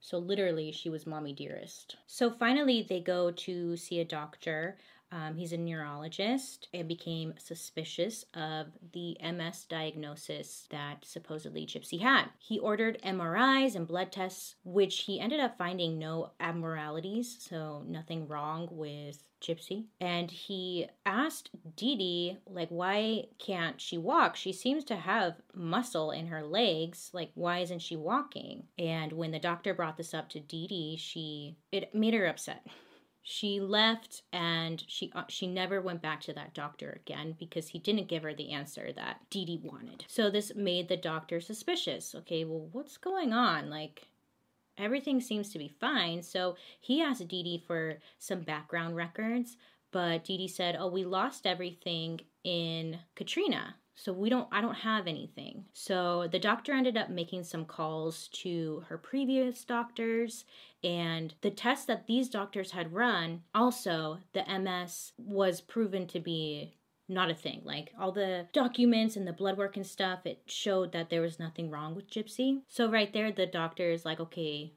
So 0.00 0.18
literally, 0.18 0.72
she 0.72 0.88
was 0.88 1.06
mommy 1.06 1.32
dearest. 1.32 1.96
So 2.08 2.28
finally, 2.28 2.82
they 2.82 3.00
go 3.00 3.30
to 3.30 3.76
see 3.76 4.00
a 4.00 4.04
doctor 4.04 4.76
um, 5.12 5.36
he's 5.36 5.52
a 5.52 5.58
neurologist 5.58 6.68
and 6.72 6.88
became 6.88 7.34
suspicious 7.36 8.24
of 8.34 8.68
the 8.92 9.16
MS 9.22 9.66
diagnosis 9.68 10.66
that 10.70 11.04
supposedly 11.04 11.66
Gypsy 11.66 12.00
had. 12.00 12.26
He 12.38 12.58
ordered 12.58 13.00
MRIs 13.02 13.76
and 13.76 13.86
blood 13.86 14.10
tests, 14.10 14.56
which 14.64 15.00
he 15.00 15.20
ended 15.20 15.38
up 15.38 15.58
finding 15.58 15.98
no 15.98 16.30
abnormalities, 16.40 17.36
so 17.38 17.84
nothing 17.86 18.26
wrong 18.26 18.68
with 18.70 19.22
Gypsy. 19.42 19.84
And 20.00 20.30
he 20.30 20.86
asked 21.04 21.50
Dee 21.76 21.96
Dee, 21.96 22.38
like, 22.46 22.70
why 22.70 23.26
can't 23.38 23.80
she 23.80 23.98
walk? 23.98 24.34
She 24.36 24.52
seems 24.52 24.84
to 24.84 24.96
have 24.96 25.42
muscle 25.54 26.10
in 26.10 26.28
her 26.28 26.42
legs. 26.42 27.10
Like, 27.12 27.32
why 27.34 27.58
isn't 27.58 27.80
she 27.80 27.96
walking? 27.96 28.64
And 28.78 29.12
when 29.12 29.32
the 29.32 29.38
doctor 29.38 29.74
brought 29.74 29.98
this 29.98 30.14
up 30.14 30.30
to 30.30 30.40
Dee 30.40 30.68
Dee, 30.68 30.96
she, 30.96 31.56
it 31.70 31.94
made 31.94 32.14
her 32.14 32.26
upset 32.26 32.66
she 33.22 33.60
left 33.60 34.22
and 34.32 34.82
she 34.88 35.12
uh, 35.14 35.22
she 35.28 35.46
never 35.46 35.80
went 35.80 36.02
back 36.02 36.20
to 36.22 36.32
that 36.32 36.54
doctor 36.54 37.00
again 37.04 37.36
because 37.38 37.68
he 37.68 37.78
didn't 37.78 38.08
give 38.08 38.24
her 38.24 38.34
the 38.34 38.50
answer 38.50 38.92
that 38.92 39.20
Dee 39.30 39.44
Dee 39.44 39.60
wanted. 39.62 40.04
So 40.08 40.28
this 40.28 40.54
made 40.56 40.88
the 40.88 40.96
doctor 40.96 41.40
suspicious. 41.40 42.14
Okay, 42.14 42.44
well, 42.44 42.68
what's 42.72 42.96
going 42.96 43.32
on? 43.32 43.70
Like 43.70 44.08
everything 44.76 45.20
seems 45.20 45.50
to 45.50 45.58
be 45.58 45.68
fine. 45.68 46.22
So 46.22 46.56
he 46.80 47.00
asked 47.00 47.28
Dee 47.28 47.44
Dee 47.44 47.62
for 47.64 47.98
some 48.18 48.40
background 48.40 48.96
records, 48.96 49.56
but 49.92 50.24
Dee 50.24 50.38
Dee 50.38 50.48
said, 50.48 50.76
"Oh, 50.78 50.88
we 50.88 51.04
lost 51.04 51.46
everything 51.46 52.20
in 52.42 52.98
Katrina." 53.14 53.76
So 53.94 54.12
we 54.12 54.30
don't 54.30 54.48
I 54.50 54.60
don't 54.60 54.74
have 54.74 55.06
anything. 55.06 55.66
So 55.72 56.28
the 56.30 56.38
doctor 56.38 56.72
ended 56.72 56.96
up 56.96 57.10
making 57.10 57.44
some 57.44 57.64
calls 57.64 58.28
to 58.28 58.84
her 58.88 58.98
previous 58.98 59.64
doctors 59.64 60.44
and 60.82 61.34
the 61.42 61.50
tests 61.50 61.86
that 61.86 62.06
these 62.06 62.28
doctors 62.28 62.72
had 62.72 62.92
run 62.92 63.42
also 63.54 64.18
the 64.32 64.44
MS 64.46 65.12
was 65.18 65.60
proven 65.60 66.06
to 66.08 66.20
be 66.20 66.74
not 67.08 67.30
a 67.30 67.34
thing. 67.34 67.60
Like 67.64 67.92
all 68.00 68.12
the 68.12 68.46
documents 68.52 69.16
and 69.16 69.26
the 69.26 69.32
blood 69.32 69.58
work 69.58 69.76
and 69.76 69.86
stuff, 69.86 70.20
it 70.24 70.42
showed 70.46 70.92
that 70.92 71.10
there 71.10 71.20
was 71.20 71.38
nothing 71.38 71.70
wrong 71.70 71.94
with 71.94 72.10
Gypsy. 72.10 72.62
So 72.68 72.90
right 72.90 73.12
there 73.12 73.30
the 73.30 73.46
doctor 73.46 73.90
is 73.90 74.04
like, 74.04 74.20
"Okay, 74.20 74.72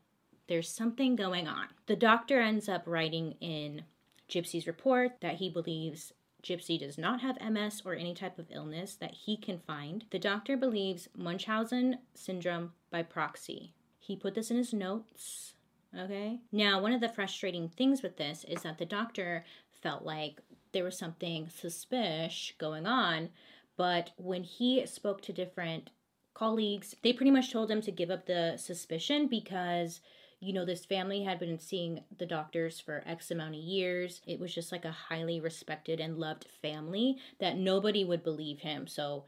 there's 0.48 0.69
something 0.69 1.15
going 1.15 1.48
on." 1.48 1.67
The 1.86 1.95
doctor 1.95 2.41
ends 2.41 2.67
up 2.67 2.84
writing 2.86 3.34
in 3.39 3.86
Gypsy's 4.29 4.67
report 4.67 5.22
that 5.22 5.36
he 5.36 5.50
believes 5.50 6.13
Gypsy 6.45 6.79
does 6.79 6.97
not 6.97 7.21
have 7.21 7.41
MS 7.41 7.81
or 7.83 7.95
any 7.95 8.13
type 8.13 8.37
of 8.37 8.51
illness 8.51 8.95
that 8.95 9.15
he 9.15 9.35
can 9.35 9.57
find. 9.57 10.05
The 10.11 10.19
doctor 10.19 10.55
believes 10.55 11.09
Munchausen 11.17 11.97
syndrome 12.13 12.73
by 12.91 13.01
proxy. 13.01 13.73
He 13.99 14.15
put 14.15 14.35
this 14.35 14.51
in 14.51 14.57
his 14.57 14.71
notes. 14.71 15.55
Okay. 15.97 16.39
Now, 16.51 16.79
one 16.79 16.93
of 16.93 17.01
the 17.01 17.09
frustrating 17.09 17.69
things 17.69 18.03
with 18.03 18.17
this 18.17 18.45
is 18.47 18.61
that 18.61 18.77
the 18.77 18.85
doctor 18.85 19.43
felt 19.81 20.03
like 20.03 20.39
there 20.71 20.83
was 20.83 20.97
something 20.97 21.49
suspicious 21.49 22.53
going 22.59 22.85
on, 22.85 23.29
but 23.75 24.11
when 24.17 24.43
he 24.43 24.85
spoke 24.85 25.21
to 25.23 25.33
different 25.33 25.89
colleagues, 26.33 26.95
they 27.01 27.13
pretty 27.13 27.31
much 27.31 27.51
told 27.51 27.71
him 27.71 27.81
to 27.81 27.91
give 27.91 28.11
up 28.11 28.25
the 28.25 28.57
suspicion 28.57 29.27
because 29.27 30.01
you 30.39 30.54
know, 30.54 30.65
this 30.65 30.86
family 30.86 31.24
had 31.24 31.39
been 31.39 31.60
seeing 31.60 32.04
the 32.18 32.25
doctors 32.25 32.80
for 32.80 33.04
X 33.06 33.32
amount 33.32 33.56
of 33.56 33.62
years. 33.62 34.22
It 34.27 34.39
was 34.39 34.54
just 34.54 34.72
like 34.72 34.86
a 34.86 34.92
highly 34.92 35.39
respected 35.39 36.00
and 36.00 36.18
loved 36.18 36.46
family 36.62 37.18
that 37.39 37.58
nobody 37.58 38.04
would 38.04 38.24
believe 38.24 38.60
him. 38.60 38.88
So 38.88 39.25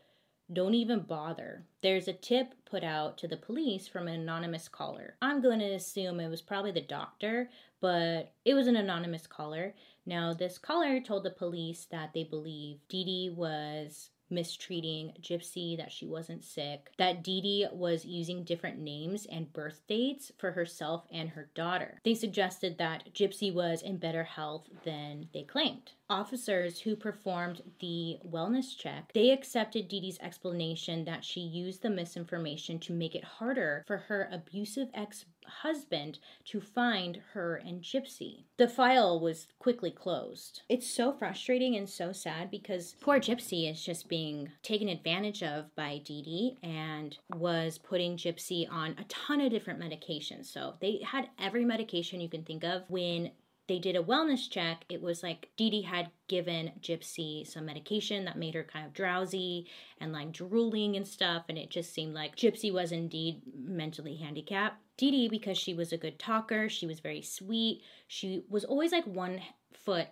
don't 0.51 0.75
even 0.75 1.01
bother. 1.01 1.65
There's 1.81 2.07
a 2.07 2.13
tip 2.13 2.53
put 2.65 2.83
out 2.83 3.17
to 3.17 3.27
the 3.27 3.35
police 3.35 3.87
from 3.87 4.07
an 4.07 4.21
anonymous 4.21 4.69
caller. 4.69 5.15
I'm 5.21 5.41
going 5.41 5.59
to 5.59 5.73
assume 5.73 6.19
it 6.19 6.29
was 6.29 6.41
probably 6.41 6.71
the 6.71 6.81
doctor, 6.81 7.49
but 7.81 8.31
it 8.45 8.53
was 8.53 8.67
an 8.67 8.77
anonymous 8.77 9.27
caller. 9.27 9.73
Now, 10.05 10.33
this 10.33 10.57
caller 10.57 11.01
told 11.01 11.23
the 11.23 11.31
police 11.31 11.85
that 11.91 12.13
they 12.13 12.23
believe 12.23 12.79
Dee 12.87 13.03
Dee 13.03 13.33
was 13.35 14.09
mistreating 14.29 15.13
Gypsy, 15.21 15.77
that 15.77 15.91
she 15.91 16.05
wasn't 16.05 16.43
sick, 16.43 16.91
that 16.97 17.23
Dee 17.23 17.41
Dee 17.41 17.67
was 17.71 18.05
using 18.05 18.43
different 18.43 18.79
names 18.79 19.25
and 19.25 19.51
birth 19.53 19.81
dates 19.87 20.31
for 20.37 20.51
herself 20.51 21.05
and 21.11 21.29
her 21.29 21.49
daughter. 21.55 22.01
They 22.03 22.13
suggested 22.13 22.77
that 22.77 23.13
Gypsy 23.13 23.53
was 23.53 23.81
in 23.81 23.97
better 23.97 24.23
health 24.23 24.67
than 24.83 25.29
they 25.33 25.43
claimed. 25.43 25.91
Officers 26.09 26.79
who 26.79 26.95
performed 26.95 27.61
the 27.79 28.17
wellness 28.25 28.77
check, 28.77 29.11
they 29.13 29.31
accepted 29.31 29.87
Dee 29.87 29.99
Dee's 29.99 30.19
explanation 30.19 31.05
that 31.05 31.25
she 31.25 31.41
used 31.41 31.81
the 31.81 31.89
misinformation 31.89 32.79
to 32.79 32.93
make 32.93 33.15
it 33.15 33.23
harder 33.23 33.83
for 33.87 33.97
her 33.97 34.29
abusive 34.31 34.89
ex 34.93 35.25
husband 35.47 36.19
to 36.45 36.61
find 36.61 37.21
her 37.33 37.55
and 37.55 37.81
Gypsy. 37.81 38.43
The 38.57 38.67
file 38.67 39.19
was 39.19 39.47
quickly 39.59 39.91
closed. 39.91 40.61
It's 40.69 40.89
so 40.89 41.11
frustrating 41.11 41.75
and 41.75 41.89
so 41.89 42.11
sad 42.11 42.51
because 42.51 42.95
poor 42.99 43.19
Gypsy 43.19 43.71
is 43.71 43.83
just 43.83 44.07
being 44.07 44.51
taken 44.63 44.89
advantage 44.89 45.43
of 45.43 45.73
by 45.75 46.01
Dee 46.03 46.21
Dee 46.21 46.57
and 46.63 47.17
was 47.35 47.77
putting 47.77 48.17
Gypsy 48.17 48.71
on 48.71 48.95
a 48.97 49.05
ton 49.05 49.41
of 49.41 49.51
different 49.51 49.79
medications. 49.79 50.45
So 50.45 50.75
they 50.79 51.01
had 51.05 51.29
every 51.39 51.65
medication 51.65 52.21
you 52.21 52.29
can 52.29 52.43
think 52.43 52.63
of 52.63 52.83
when 52.89 53.31
they 53.67 53.79
did 53.79 53.95
a 53.95 54.03
wellness 54.03 54.49
check, 54.49 54.85
it 54.89 55.01
was 55.01 55.21
like 55.21 55.49
Dee 55.57 55.69
Dee 55.69 55.81
had 55.81 56.09
given 56.27 56.71
Gypsy 56.81 57.45
some 57.45 57.65
medication 57.65 58.25
that 58.25 58.37
made 58.37 58.53
her 58.53 58.63
kind 58.63 58.85
of 58.85 58.93
drowsy 58.93 59.67
and 59.99 60.13
like 60.13 60.31
drooling 60.31 60.95
and 60.95 61.07
stuff. 61.07 61.43
And 61.49 61.57
it 61.57 61.69
just 61.69 61.93
seemed 61.93 62.13
like 62.13 62.35
Gypsy 62.35 62.71
was 62.71 62.91
indeed 62.91 63.41
mentally 63.53 64.15
handicapped. 64.15 64.81
Dee 64.97 65.11
Dee, 65.11 65.29
because 65.29 65.57
she 65.57 65.73
was 65.73 65.93
a 65.93 65.97
good 65.97 66.17
talker, 66.17 66.67
she 66.69 66.87
was 66.87 66.99
very 66.99 67.21
sweet, 67.21 67.83
she 68.07 68.43
was 68.49 68.65
always 68.65 68.91
like 68.91 69.05
one 69.05 69.41
foot 69.71 70.07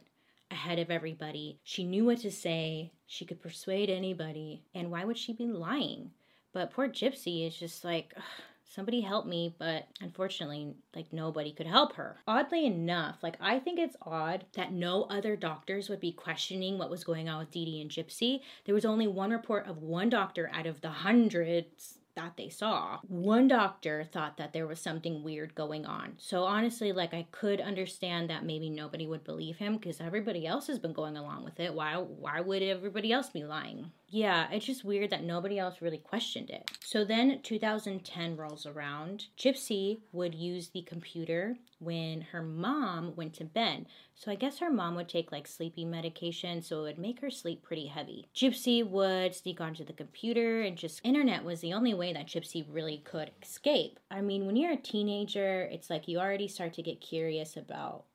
ahead 0.52 0.80
of 0.80 0.92
everybody. 0.92 1.60
She 1.64 1.84
knew 1.84 2.06
what 2.06 2.20
to 2.20 2.32
say, 2.32 2.92
she 3.08 3.26
could 3.26 3.42
persuade 3.42 3.90
anybody. 3.90 4.62
And 4.74 4.92
why 4.92 5.04
would 5.04 5.18
she 5.18 5.34
be 5.34 5.48
lying? 5.48 6.12
But 6.54 6.72
poor 6.72 6.88
Gypsy 6.88 7.48
is 7.48 7.58
just 7.58 7.84
like, 7.84 8.14
somebody 8.76 9.02
help 9.02 9.26
me, 9.26 9.56
but 9.58 9.88
unfortunately, 10.02 10.74
like 10.96 11.12
nobody 11.14 11.52
could 11.52 11.68
help 11.68 11.94
her. 11.94 12.18
Oddly 12.28 12.66
enough, 12.66 13.18
like 13.24 13.38
I 13.40 13.60
think 13.60 13.80
it's 13.80 13.96
odd 14.02 14.46
that 14.54 14.74
no 14.74 15.04
other 15.04 15.36
doctors 15.36 15.90
would 15.90 16.00
be 16.00 16.12
questioning 16.12 16.78
what 16.78 16.90
was 16.90 17.04
going 17.04 17.30
on 17.30 17.40
with 17.40 17.52
Dee 17.52 17.66
Dee 17.66 17.82
and 17.82 17.90
Gypsy. 17.90 18.42
There 18.66 18.76
was 18.76 18.86
only 18.86 19.08
one 19.08 19.32
report 19.32 19.68
of 19.68 19.82
one 19.82 20.10
doctor 20.10 20.52
out 20.54 20.66
of 20.66 20.82
the 20.82 20.90
hundreds 20.90 22.00
that 22.16 22.38
they 22.38 22.50
saw. 22.50 23.00
One 23.08 23.48
doctor 23.48 24.04
thought 24.04 24.38
that 24.38 24.54
there 24.54 24.68
was 24.68 24.80
something 24.80 25.24
weird 25.24 25.56
going 25.56 25.86
on. 25.86 26.14
So 26.18 26.44
honestly, 26.44 26.92
like 26.92 27.14
I 27.14 27.28
could 27.32 27.62
understand 27.62 28.30
that 28.30 28.46
maybe 28.46 28.70
nobody 28.70 29.08
would 29.08 29.24
believe 29.24 29.58
him 29.58 29.78
because 29.78 30.02
everybody 30.02 30.48
else 30.48 30.68
has 30.68 30.80
been 30.80 30.94
going 30.94 31.18
along 31.18 31.44
with 31.44 31.60
it. 31.60 31.74
Why 31.74 31.96
why 31.98 32.42
would 32.42 32.62
everybody 32.62 33.12
else 33.12 33.30
be 33.30 33.44
lying? 33.44 33.92
Yeah, 34.08 34.48
it's 34.52 34.66
just 34.66 34.86
weird 34.86 35.10
that 35.10 35.24
nobody 35.24 35.58
else 35.58 35.82
really 35.82 35.98
questioned 35.98 36.50
it. 36.50 36.70
So 36.84 37.04
then 37.04 37.40
2010 37.42 38.38
rolls 38.38 38.66
around. 38.66 39.26
Gypsy 39.38 40.00
would 40.12 40.36
use 40.36 40.70
the 40.70 40.84
computer 40.84 41.58
when 41.80 42.22
her 42.22 42.42
mom 42.42 43.16
went 43.16 43.34
to 43.36 43.44
bed. 43.44 43.88
So 44.14 44.32
I 44.32 44.36
guess 44.36 44.60
her 44.60 44.70
mom 44.70 44.96
would 44.96 45.10
take 45.10 45.32
like 45.32 45.48
sleeping 45.48 45.90
medication, 45.90 46.62
so 46.62 46.80
it 46.80 46.84
would 46.84 47.00
make 47.00 47.20
her 47.22 47.32
sleep 47.32 47.64
pretty 47.64 47.88
heavy. 47.88 48.28
Gypsy 48.36 48.88
would 48.88 49.34
sneak 49.36 49.60
onto 49.60 49.84
the 49.84 49.92
computer 49.92 50.62
and 50.62 50.78
just 50.78 51.02
internet 51.04 51.44
was 51.44 51.62
the 51.62 51.74
only 51.74 51.94
way 51.94 52.14
that 52.14 52.28
Gypsy 52.28 52.66
really 52.70 53.00
could 53.00 53.32
escape. 53.42 54.00
I 54.12 54.22
mean, 54.22 54.46
when 54.46 54.56
you're 54.56 54.72
a 54.72 54.78
teenager, 54.78 55.64
it's 55.64 55.90
like 55.90 56.08
you 56.08 56.20
already 56.20 56.48
start 56.48 56.74
to 56.76 56.84
get 56.84 57.02
curious 57.02 57.58
about 57.58 58.06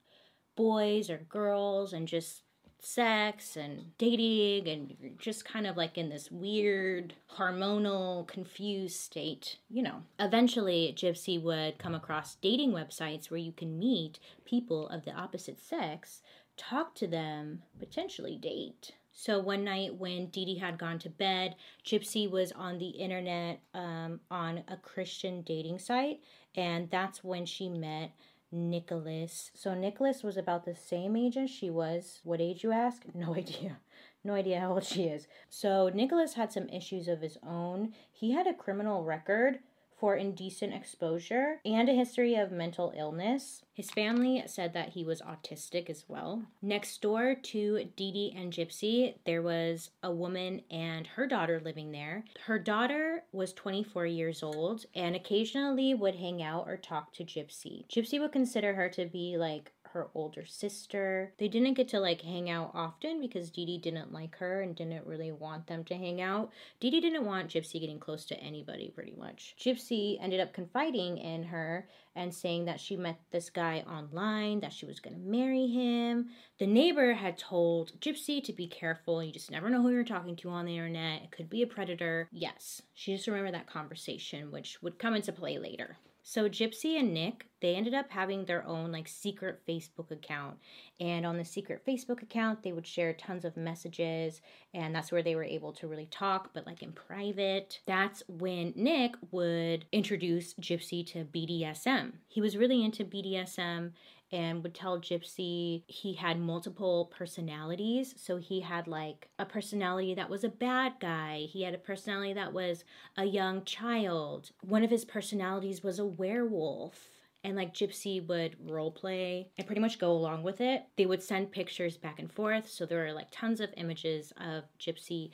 boys 0.57 1.11
or 1.11 1.19
girls 1.19 1.93
and 1.93 2.07
just 2.07 2.43
sex 2.85 3.57
and 3.57 3.97
dating 3.99 4.69
and 4.69 4.97
you're 5.01 5.13
just 5.19 5.45
kind 5.45 5.67
of 5.67 5.77
like 5.77 5.99
in 5.99 6.09
this 6.09 6.31
weird 6.31 7.15
hormonal 7.37 8.27
confused 8.27 8.97
state 8.97 9.57
you 9.69 9.83
know. 9.83 10.03
Eventually 10.19 10.95
gypsy 10.97 11.41
would 11.41 11.79
come 11.79 11.95
across 11.95 12.37
dating 12.37 12.73
websites 12.73 13.31
where 13.31 13.39
you 13.39 13.53
can 13.53 13.79
meet 13.79 14.19
people 14.45 14.89
of 14.89 15.05
the 15.05 15.13
opposite 15.13 15.61
sex 15.61 16.23
talk 16.57 16.95
to 16.95 17.07
them 17.07 17.63
potentially 17.79 18.37
date. 18.37 18.93
So 19.13 19.39
one 19.39 19.65
night 19.65 19.97
when 19.97 20.27
Dee 20.27 20.45
Dee 20.45 20.59
had 20.59 20.79
gone 20.79 20.99
to 21.01 21.11
bed, 21.11 21.57
Gypsy 21.85 22.31
was 22.31 22.53
on 22.53 22.79
the 22.79 22.89
internet 22.89 23.61
um, 23.75 24.21
on 24.31 24.63
a 24.69 24.77
Christian 24.77 25.43
dating 25.43 25.79
site, 25.79 26.21
and 26.55 26.89
that's 26.91 27.25
when 27.25 27.45
she 27.45 27.69
met 27.69 28.13
Nicholas. 28.53 29.51
So 29.55 29.75
Nicholas 29.75 30.23
was 30.23 30.37
about 30.37 30.65
the 30.65 30.75
same 30.75 31.17
age 31.17 31.37
as 31.37 31.51
she 31.51 31.71
was. 31.71 32.21
What 32.25 32.41
age 32.41 32.63
you 32.65 32.73
ask? 32.73 33.03
No 33.15 33.35
idea. 33.35 33.79
No 34.23 34.35
idea 34.35 34.61
how 34.61 34.73
old 34.73 34.85
she 34.85 35.05
is. 35.05 35.27
So 35.49 35.89
Nicholas 35.89 36.35
had 36.35 36.53
some 36.53 36.69
issues 36.69 37.09
of 37.09 37.21
his 37.21 37.39
own. 37.47 37.95
He 38.13 38.33
had 38.33 38.47
a 38.47 38.55
criminal 38.55 39.05
record 39.05 39.61
for 40.01 40.17
indecent 40.17 40.73
exposure 40.73 41.61
and 41.65 41.89
a 41.89 41.95
history 41.95 42.35
of 42.35 42.51
mental 42.51 42.93
illness. 42.97 43.63
His 43.75 43.91
family 43.91 44.43
said 44.47 44.73
that 44.73 44.91
he 44.91 45.05
was 45.05 45.21
autistic 45.21 45.91
as 45.91 46.07
well. 46.09 46.43
Next 46.63 47.03
door 47.03 47.35
to 47.35 47.85
Dee 47.97 48.13
Dee 48.13 48.35
and 48.37 48.53
Gypsy, 48.53 49.15
there 49.27 49.43
was 49.43 49.91
a 50.03 50.11
woman 50.11 50.63
and 50.71 51.07
her 51.07 51.27
daughter 51.27 51.61
living 51.63 51.93
there. 51.93 52.25
Her 52.47 52.59
daughter 52.59 53.25
was 53.33 53.53
24 53.53 54.07
years 54.07 54.43
old 54.43 54.87
and 54.95 55.15
occasionally 55.15 55.95
would 55.95 56.17
hang 56.17 56.43
out 56.43 56.67
or 56.67 56.77
talk 56.79 57.13
to 57.15 57.25
Gypsy. 57.25 57.87
Gypsy 57.89 58.19
would 58.19 58.33
consider 58.33 58.75
her 58.75 58.89
to 58.91 59.07
be 59.07 59.37
like 59.37 59.73
her 59.93 60.09
older 60.15 60.45
sister. 60.47 61.33
They 61.39 61.49
didn't 61.49 61.75
get 61.75 61.89
to 61.89 62.01
like 62.01 62.23
hang 62.23 62.49
out 62.49 62.71
often 62.75 63.21
because 63.21 63.51
Dee 63.51 63.67
Dee 63.67 63.79
didn't 63.79 64.13
like 64.13 64.37
her 64.37 64.63
and 64.63 64.77
didn't 64.77 65.07
really 65.07 65.33
want 65.33 65.67
them 65.67 65.85
to 65.85 65.97
hang 65.97 66.21
out. 66.21 66.51
Dee 66.81 66.91
Dee 66.91 67.01
didn't 67.01 67.25
want 67.25 67.51
Gypsy 67.51 67.81
getting 67.81 67.99
close 67.99 68.25
to 68.27 68.41
anybody 68.41 68.93
pretty 68.95 69.15
much. 69.19 69.55
Gypsy 69.59 70.19
ended 70.21 70.41
up 70.41 70.53
confiding 70.53 71.19
in 71.19 71.45
her 71.45 71.89
and 72.17 72.35
saying 72.35 72.65
that 72.65 72.81
she 72.81 72.97
met 72.97 73.21
this 73.31 73.51
guy 73.51 73.85
online, 73.89 74.61
that 74.61 74.73
she 74.73 74.87
was 74.87 75.01
going 75.01 75.15
to 75.15 75.29
marry 75.29 75.69
him. 75.69 76.29
The 76.59 76.67
neighbor 76.67 77.15
had 77.15 77.39
told 77.39 78.01
Gypsy 78.01 78.43
to 78.45 78.53
be 78.53 78.67
careful. 78.67 79.23
You 79.23 79.33
just 79.33 79.51
never 79.51 79.71
know 79.71 79.83
who 79.83 79.91
you're 79.91 80.05
talking 80.05 80.37
to 80.37 80.51
on 80.51 80.67
the 80.67 80.77
internet. 80.77 81.23
It 81.23 81.31
could 81.31 81.49
be 81.49 81.63
a 81.63 81.67
predator. 81.67 82.29
Yes, 82.33 82.83
she 82.95 83.15
just 83.15 83.29
remembered 83.29 83.55
that 83.55 83.67
conversation, 83.67 84.51
which 84.51 84.83
would 84.83 84.99
come 84.99 85.15
into 85.15 85.33
play 85.33 85.59
later. 85.59 85.97
So 86.23 86.49
Gypsy 86.49 86.99
and 86.99 87.15
Nick, 87.15 87.47
they 87.61 87.75
ended 87.75 87.95
up 87.95 88.11
having 88.11 88.45
their 88.45 88.67
own 88.67 88.93
like 88.93 89.09
secret 89.09 89.61
Facebook 89.67 90.11
account. 90.11 90.59
And 90.99 91.25
on 91.25 91.37
the 91.37 91.45
secret 91.45 91.83
Facebook 91.87 92.23
account, 92.23 92.63
they 92.63 92.73
would 92.73 92.87
share 92.87 93.13
tons 93.13 93.45
of 93.45 93.57
messages 93.57 94.41
and 94.75 94.95
that's 94.95 95.11
where 95.11 95.23
they 95.23 95.35
were 95.35 95.45
able 95.45 95.73
to 95.75 95.89
really 95.89 96.07
talk, 96.07 96.51
but 96.53 96.67
like 96.67 96.83
in 96.83 96.93
private. 96.93 97.81
That's 97.87 98.23
when 98.29 98.73
Nick 98.77 99.15
would 99.31 99.87
introduce 99.93 100.55
Gypsy 100.55 101.07
to 101.13 101.25
BDSM. 101.25 102.13
He 102.29 102.41
was 102.41 102.57
really 102.57 102.85
into 102.85 103.05
BDSM 103.05 103.93
and 104.33 104.63
would 104.63 104.75
tell 104.75 105.01
Gypsy 105.01 105.83
he 105.87 106.15
had 106.15 106.39
multiple 106.39 107.11
personalities. 107.17 108.15
So 108.17 108.37
he 108.37 108.61
had 108.61 108.87
like 108.87 109.29
a 109.39 109.45
personality 109.45 110.15
that 110.15 110.31
was 110.31 110.45
a 110.45 110.49
bad 110.49 110.95
guy, 111.01 111.47
he 111.51 111.63
had 111.63 111.75
a 111.75 111.79
personality 111.79 112.33
that 112.35 112.53
was 112.53 112.85
a 113.17 113.25
young 113.25 113.65
child. 113.65 114.51
One 114.63 114.85
of 114.85 114.91
his 114.91 115.05
personalities 115.05 115.83
was 115.83 115.99
a 115.99 116.07
werewolf. 116.07 117.09
And 117.43 117.57
like 117.57 117.73
Gypsy 117.73 118.27
would 118.29 118.57
role 118.71 118.91
play 118.91 119.49
and 119.57 119.67
pretty 119.67 119.81
much 119.81 119.99
go 119.99 120.13
along 120.13 120.43
with 120.43 120.61
it. 120.61 120.83
They 120.99 121.07
would 121.07 121.23
send 121.23 121.53
pictures 121.53 121.97
back 121.97 122.19
and 122.19 122.31
forth. 122.31 122.69
So 122.69 122.85
there 122.85 123.07
are 123.07 123.15
like 123.15 123.29
tons 123.31 123.61
of 123.61 123.71
images 123.79 124.31
of 124.37 124.65
Gypsy 124.79 125.31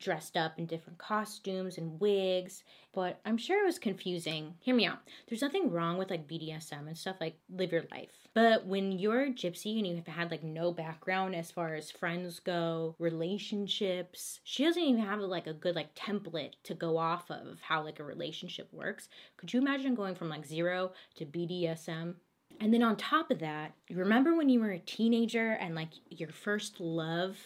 dressed 0.00 0.36
up 0.36 0.58
in 0.58 0.66
different 0.66 0.98
costumes 0.98 1.78
and 1.78 2.00
wigs, 2.00 2.64
but 2.92 3.20
I'm 3.24 3.36
sure 3.36 3.62
it 3.62 3.66
was 3.66 3.78
confusing. 3.78 4.54
Hear 4.60 4.74
me 4.74 4.86
out. 4.86 4.98
There's 5.28 5.42
nothing 5.42 5.70
wrong 5.70 5.98
with 5.98 6.10
like 6.10 6.26
BDSM 6.26 6.86
and 6.86 6.98
stuff, 6.98 7.16
like 7.20 7.36
live 7.48 7.70
your 7.70 7.84
life. 7.92 8.10
But 8.34 8.66
when 8.66 8.92
you're 8.92 9.26
gypsy 9.28 9.78
and 9.78 9.86
you've 9.86 10.06
had 10.06 10.30
like 10.30 10.42
no 10.42 10.72
background 10.72 11.34
as 11.34 11.50
far 11.50 11.74
as 11.74 11.90
friends 11.90 12.40
go, 12.40 12.94
relationships, 12.98 14.40
she 14.44 14.64
doesn't 14.64 14.82
even 14.82 15.02
have 15.02 15.20
like 15.20 15.46
a 15.46 15.52
good 15.52 15.76
like 15.76 15.94
template 15.94 16.52
to 16.64 16.74
go 16.74 16.96
off 16.96 17.30
of 17.30 17.60
how 17.60 17.84
like 17.84 18.00
a 18.00 18.04
relationship 18.04 18.68
works. 18.72 19.08
Could 19.36 19.52
you 19.52 19.60
imagine 19.60 19.94
going 19.94 20.14
from 20.14 20.28
like 20.28 20.46
zero 20.46 20.92
to 21.16 21.26
BDSM? 21.26 22.14
And 22.60 22.74
then 22.74 22.82
on 22.82 22.96
top 22.96 23.30
of 23.30 23.38
that, 23.38 23.72
you 23.88 23.96
remember 23.96 24.36
when 24.36 24.48
you 24.50 24.60
were 24.60 24.72
a 24.72 24.78
teenager 24.78 25.52
and 25.52 25.74
like 25.74 25.90
your 26.10 26.28
first 26.28 26.78
love 26.78 27.38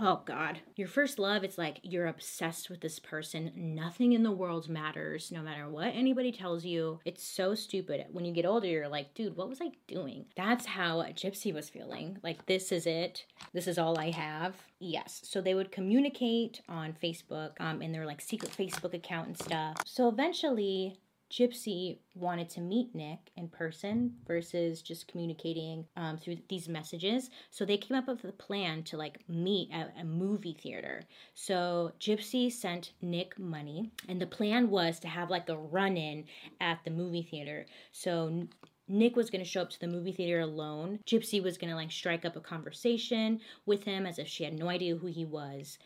oh 0.00 0.22
god. 0.24 0.60
Your 0.76 0.88
first 0.88 1.18
love 1.18 1.44
it's 1.44 1.58
like 1.58 1.78
you're 1.82 2.06
obsessed 2.06 2.70
with 2.70 2.80
this 2.80 2.98
person. 2.98 3.52
Nothing 3.54 4.12
in 4.12 4.22
the 4.22 4.32
world 4.32 4.68
matters 4.68 5.30
no 5.30 5.42
matter 5.42 5.68
what 5.68 5.88
anybody 5.94 6.32
tells 6.32 6.64
you. 6.64 6.98
It's 7.04 7.22
so 7.22 7.54
stupid. 7.54 8.06
When 8.10 8.24
you 8.24 8.32
get 8.32 8.46
older 8.46 8.66
you're 8.66 8.88
like 8.88 9.14
dude 9.14 9.36
what 9.36 9.48
was 9.48 9.60
i 9.60 9.70
doing? 9.86 10.24
That's 10.36 10.66
how 10.66 11.02
gypsy 11.12 11.54
was 11.54 11.68
feeling. 11.68 12.18
Like 12.22 12.46
this 12.46 12.72
is 12.72 12.86
it. 12.86 13.26
This 13.52 13.68
is 13.68 13.78
all 13.78 13.98
i 13.98 14.10
have. 14.10 14.56
Yes. 14.78 15.20
So 15.24 15.40
they 15.40 15.54
would 15.54 15.70
communicate 15.70 16.62
on 16.68 16.96
facebook 17.02 17.52
um, 17.60 17.82
in 17.82 17.92
their 17.92 18.06
like 18.06 18.20
secret 18.20 18.52
facebook 18.52 18.94
account 18.94 19.28
and 19.28 19.38
stuff. 19.38 19.76
So 19.84 20.08
eventually 20.08 20.96
Gypsy 21.30 21.98
wanted 22.14 22.50
to 22.50 22.60
meet 22.60 22.94
Nick 22.94 23.30
in 23.36 23.48
person 23.48 24.14
versus 24.26 24.82
just 24.82 25.06
communicating 25.06 25.86
um, 25.96 26.18
through 26.18 26.38
these 26.48 26.68
messages. 26.68 27.30
So 27.50 27.64
they 27.64 27.76
came 27.76 27.96
up 27.96 28.08
with 28.08 28.24
a 28.24 28.32
plan 28.32 28.82
to 28.84 28.96
like 28.96 29.20
meet 29.28 29.70
at 29.72 29.94
a 29.98 30.04
movie 30.04 30.56
theater. 30.60 31.04
So 31.34 31.92
Gypsy 32.00 32.50
sent 32.50 32.92
Nick 33.00 33.38
money, 33.38 33.92
and 34.08 34.20
the 34.20 34.26
plan 34.26 34.70
was 34.70 34.98
to 35.00 35.08
have 35.08 35.30
like 35.30 35.48
a 35.48 35.56
run 35.56 35.96
in 35.96 36.24
at 36.60 36.80
the 36.84 36.90
movie 36.90 37.22
theater. 37.22 37.66
So 37.92 38.48
Nick 38.88 39.14
was 39.14 39.30
going 39.30 39.44
to 39.44 39.48
show 39.48 39.62
up 39.62 39.70
to 39.70 39.80
the 39.80 39.86
movie 39.86 40.12
theater 40.12 40.40
alone. 40.40 40.98
Gypsy 41.06 41.40
was 41.40 41.58
going 41.58 41.70
to 41.70 41.76
like 41.76 41.92
strike 41.92 42.24
up 42.24 42.34
a 42.34 42.40
conversation 42.40 43.40
with 43.66 43.84
him 43.84 44.04
as 44.04 44.18
if 44.18 44.26
she 44.26 44.42
had 44.42 44.58
no 44.58 44.68
idea 44.68 44.96
who 44.96 45.06
he 45.06 45.24
was 45.24 45.78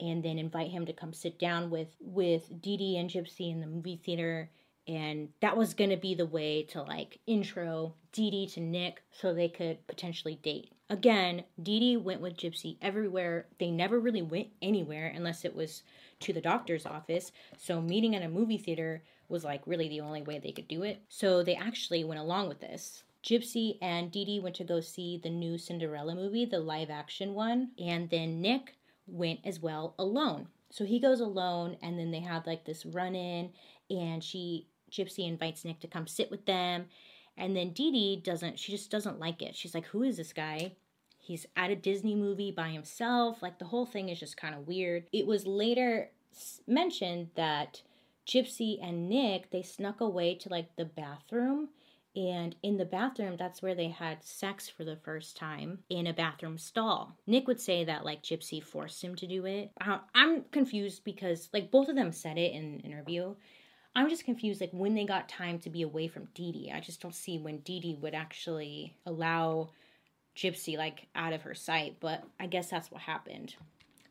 and 0.00 0.22
then 0.22 0.38
invite 0.38 0.70
him 0.70 0.86
to 0.86 0.92
come 0.92 1.12
sit 1.12 1.38
down 1.38 1.70
with 1.70 1.96
with 2.00 2.60
Dee 2.60 2.76
Dee 2.76 2.96
and 2.96 3.10
Gypsy 3.10 3.50
in 3.50 3.60
the 3.60 3.66
movie 3.66 3.96
theater 3.96 4.48
and 4.86 5.28
that 5.40 5.56
was 5.56 5.74
gonna 5.74 5.96
be 5.96 6.14
the 6.14 6.26
way 6.26 6.62
to 6.64 6.82
like 6.82 7.18
intro 7.26 7.94
Dee 8.12 8.30
Dee 8.30 8.46
to 8.48 8.60
Nick 8.60 9.02
so 9.10 9.32
they 9.32 9.48
could 9.48 9.86
potentially 9.86 10.38
date. 10.42 10.72
Again, 10.90 11.44
Dee 11.62 11.80
Dee 11.80 11.96
went 11.96 12.20
with 12.20 12.36
Gypsy 12.36 12.76
everywhere. 12.82 13.46
They 13.58 13.70
never 13.70 13.98
really 13.98 14.22
went 14.22 14.48
anywhere 14.60 15.12
unless 15.14 15.44
it 15.44 15.54
was 15.56 15.82
to 16.20 16.32
the 16.32 16.40
doctor's 16.40 16.84
office. 16.84 17.32
So 17.56 17.80
meeting 17.80 18.14
at 18.14 18.22
a 18.22 18.28
movie 18.28 18.58
theater 18.58 19.02
was 19.28 19.44
like 19.44 19.62
really 19.66 19.88
the 19.88 20.02
only 20.02 20.22
way 20.22 20.38
they 20.38 20.52
could 20.52 20.68
do 20.68 20.82
it. 20.82 21.00
So 21.08 21.42
they 21.42 21.54
actually 21.54 22.04
went 22.04 22.20
along 22.20 22.48
with 22.48 22.60
this. 22.60 23.04
Gypsy 23.24 23.78
and 23.80 24.10
Dee 24.10 24.24
Dee 24.24 24.40
went 24.40 24.56
to 24.56 24.64
go 24.64 24.80
see 24.80 25.16
the 25.22 25.30
new 25.30 25.56
Cinderella 25.56 26.14
movie, 26.14 26.44
the 26.44 26.58
live 26.58 26.90
action 26.90 27.34
one, 27.34 27.70
and 27.78 28.10
then 28.10 28.40
Nick 28.40 28.76
went 29.06 29.40
as 29.44 29.60
well 29.60 29.94
alone. 29.98 30.48
So 30.70 30.84
he 30.84 30.98
goes 30.98 31.20
alone, 31.20 31.76
and 31.82 31.98
then 31.98 32.10
they 32.10 32.20
have 32.20 32.46
like 32.46 32.64
this 32.64 32.84
run 32.84 33.14
in, 33.14 33.50
and 33.90 34.24
she 34.24 34.66
Gypsy 34.92 35.26
invites 35.26 35.64
Nick 35.64 35.80
to 35.80 35.88
come 35.88 36.06
sit 36.06 36.30
with 36.30 36.46
them. 36.46 36.86
And 37.36 37.56
then 37.56 37.70
Dee 37.70 37.90
Dee 37.90 38.20
doesn't, 38.22 38.58
she 38.58 38.72
just 38.72 38.90
doesn't 38.90 39.18
like 39.18 39.40
it. 39.40 39.56
She's 39.56 39.74
like, 39.74 39.86
who 39.86 40.02
is 40.02 40.18
this 40.18 40.32
guy? 40.32 40.72
He's 41.18 41.46
at 41.56 41.70
a 41.70 41.76
Disney 41.76 42.14
movie 42.14 42.50
by 42.50 42.68
himself. 42.68 43.42
Like 43.42 43.58
the 43.58 43.64
whole 43.64 43.86
thing 43.86 44.08
is 44.08 44.20
just 44.20 44.36
kind 44.36 44.54
of 44.54 44.66
weird. 44.66 45.04
It 45.12 45.26
was 45.26 45.46
later 45.46 46.10
mentioned 46.66 47.28
that 47.36 47.82
Gypsy 48.26 48.78
and 48.82 49.08
Nick, 49.08 49.50
they 49.50 49.62
snuck 49.62 50.00
away 50.00 50.34
to 50.36 50.48
like 50.48 50.76
the 50.76 50.84
bathroom. 50.84 51.68
And 52.14 52.54
in 52.62 52.76
the 52.76 52.84
bathroom, 52.84 53.36
that's 53.38 53.62
where 53.62 53.74
they 53.74 53.88
had 53.88 54.22
sex 54.22 54.68
for 54.68 54.84
the 54.84 54.96
first 54.96 55.34
time 55.34 55.78
in 55.88 56.06
a 56.06 56.12
bathroom 56.12 56.58
stall. 56.58 57.16
Nick 57.26 57.46
would 57.46 57.60
say 57.60 57.84
that 57.84 58.04
like 58.04 58.22
Gypsy 58.22 58.62
forced 58.62 59.02
him 59.02 59.14
to 59.14 59.26
do 59.26 59.46
it. 59.46 59.70
I'm 60.14 60.42
confused 60.50 61.04
because 61.04 61.48
like 61.54 61.70
both 61.70 61.88
of 61.88 61.96
them 61.96 62.12
said 62.12 62.36
it 62.36 62.52
in 62.52 62.64
an 62.64 62.80
interview 62.80 63.34
I'm 63.94 64.08
just 64.08 64.24
confused, 64.24 64.60
like 64.60 64.72
when 64.72 64.94
they 64.94 65.04
got 65.04 65.28
time 65.28 65.58
to 65.60 65.70
be 65.70 65.82
away 65.82 66.08
from 66.08 66.28
Dee 66.34 66.52
Dee. 66.52 66.72
I 66.74 66.80
just 66.80 67.00
don't 67.00 67.14
see 67.14 67.38
when 67.38 67.58
Dee 67.58 67.80
Dee 67.80 67.98
would 68.00 68.14
actually 68.14 68.96
allow 69.04 69.70
Gypsy 70.36 70.78
like 70.78 71.08
out 71.14 71.32
of 71.32 71.42
her 71.42 71.54
sight, 71.54 71.96
but 72.00 72.24
I 72.40 72.46
guess 72.46 72.70
that's 72.70 72.90
what 72.90 73.02
happened. 73.02 73.54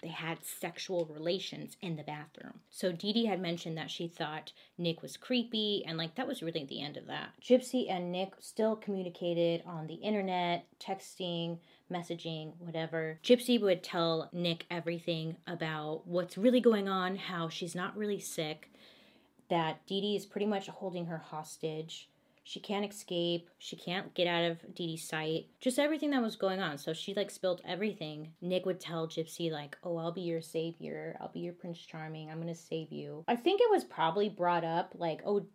They 0.01 0.07
had 0.07 0.43
sexual 0.43 1.05
relations 1.13 1.77
in 1.81 1.95
the 1.95 2.03
bathroom. 2.03 2.61
So 2.71 2.91
Dee 2.91 3.13
Dee 3.13 3.25
had 3.25 3.39
mentioned 3.39 3.77
that 3.77 3.91
she 3.91 4.07
thought 4.07 4.51
Nick 4.77 5.01
was 5.03 5.15
creepy, 5.15 5.83
and 5.87 5.97
like 5.97 6.15
that 6.15 6.27
was 6.27 6.41
really 6.41 6.65
the 6.65 6.81
end 6.81 6.97
of 6.97 7.05
that. 7.07 7.29
Gypsy 7.41 7.91
and 7.91 8.11
Nick 8.11 8.33
still 8.39 8.75
communicated 8.75 9.61
on 9.65 9.85
the 9.85 9.95
internet, 9.95 10.65
texting, 10.79 11.59
messaging, 11.91 12.53
whatever. 12.57 13.19
Gypsy 13.23 13.61
would 13.61 13.83
tell 13.83 14.29
Nick 14.33 14.65
everything 14.71 15.37
about 15.45 16.07
what's 16.07 16.37
really 16.37 16.61
going 16.61 16.87
on, 16.87 17.15
how 17.15 17.47
she's 17.47 17.75
not 17.75 17.95
really 17.95 18.19
sick, 18.19 18.70
that 19.51 19.85
Dee 19.85 20.01
Dee 20.01 20.15
is 20.15 20.25
pretty 20.25 20.47
much 20.47 20.67
holding 20.67 21.05
her 21.05 21.17
hostage. 21.17 22.07
She 22.43 22.59
can't 22.59 22.89
escape. 22.89 23.49
She 23.59 23.75
can't 23.75 24.13
get 24.15 24.25
out 24.25 24.49
of 24.49 24.73
Dee 24.73 24.87
Dee's 24.87 25.07
sight. 25.07 25.47
Just 25.59 25.77
everything 25.77 26.09
that 26.11 26.23
was 26.23 26.35
going 26.35 26.59
on. 26.59 26.77
So 26.77 26.93
she 26.93 27.13
like 27.13 27.29
spilled 27.29 27.61
everything. 27.67 28.33
Nick 28.41 28.65
would 28.65 28.79
tell 28.79 29.07
Gypsy 29.07 29.51
like, 29.51 29.77
"Oh, 29.83 29.97
I'll 29.97 30.11
be 30.11 30.21
your 30.21 30.41
savior. 30.41 31.17
I'll 31.19 31.27
be 31.27 31.41
your 31.41 31.53
Prince 31.53 31.79
Charming. 31.79 32.31
I'm 32.31 32.39
gonna 32.39 32.55
save 32.55 32.91
you." 32.91 33.25
I 33.27 33.35
think 33.35 33.61
it 33.61 33.69
was 33.69 33.83
probably 33.83 34.29
brought 34.29 34.63
up 34.63 34.95
like, 34.97 35.21
"Oh, 35.25 35.45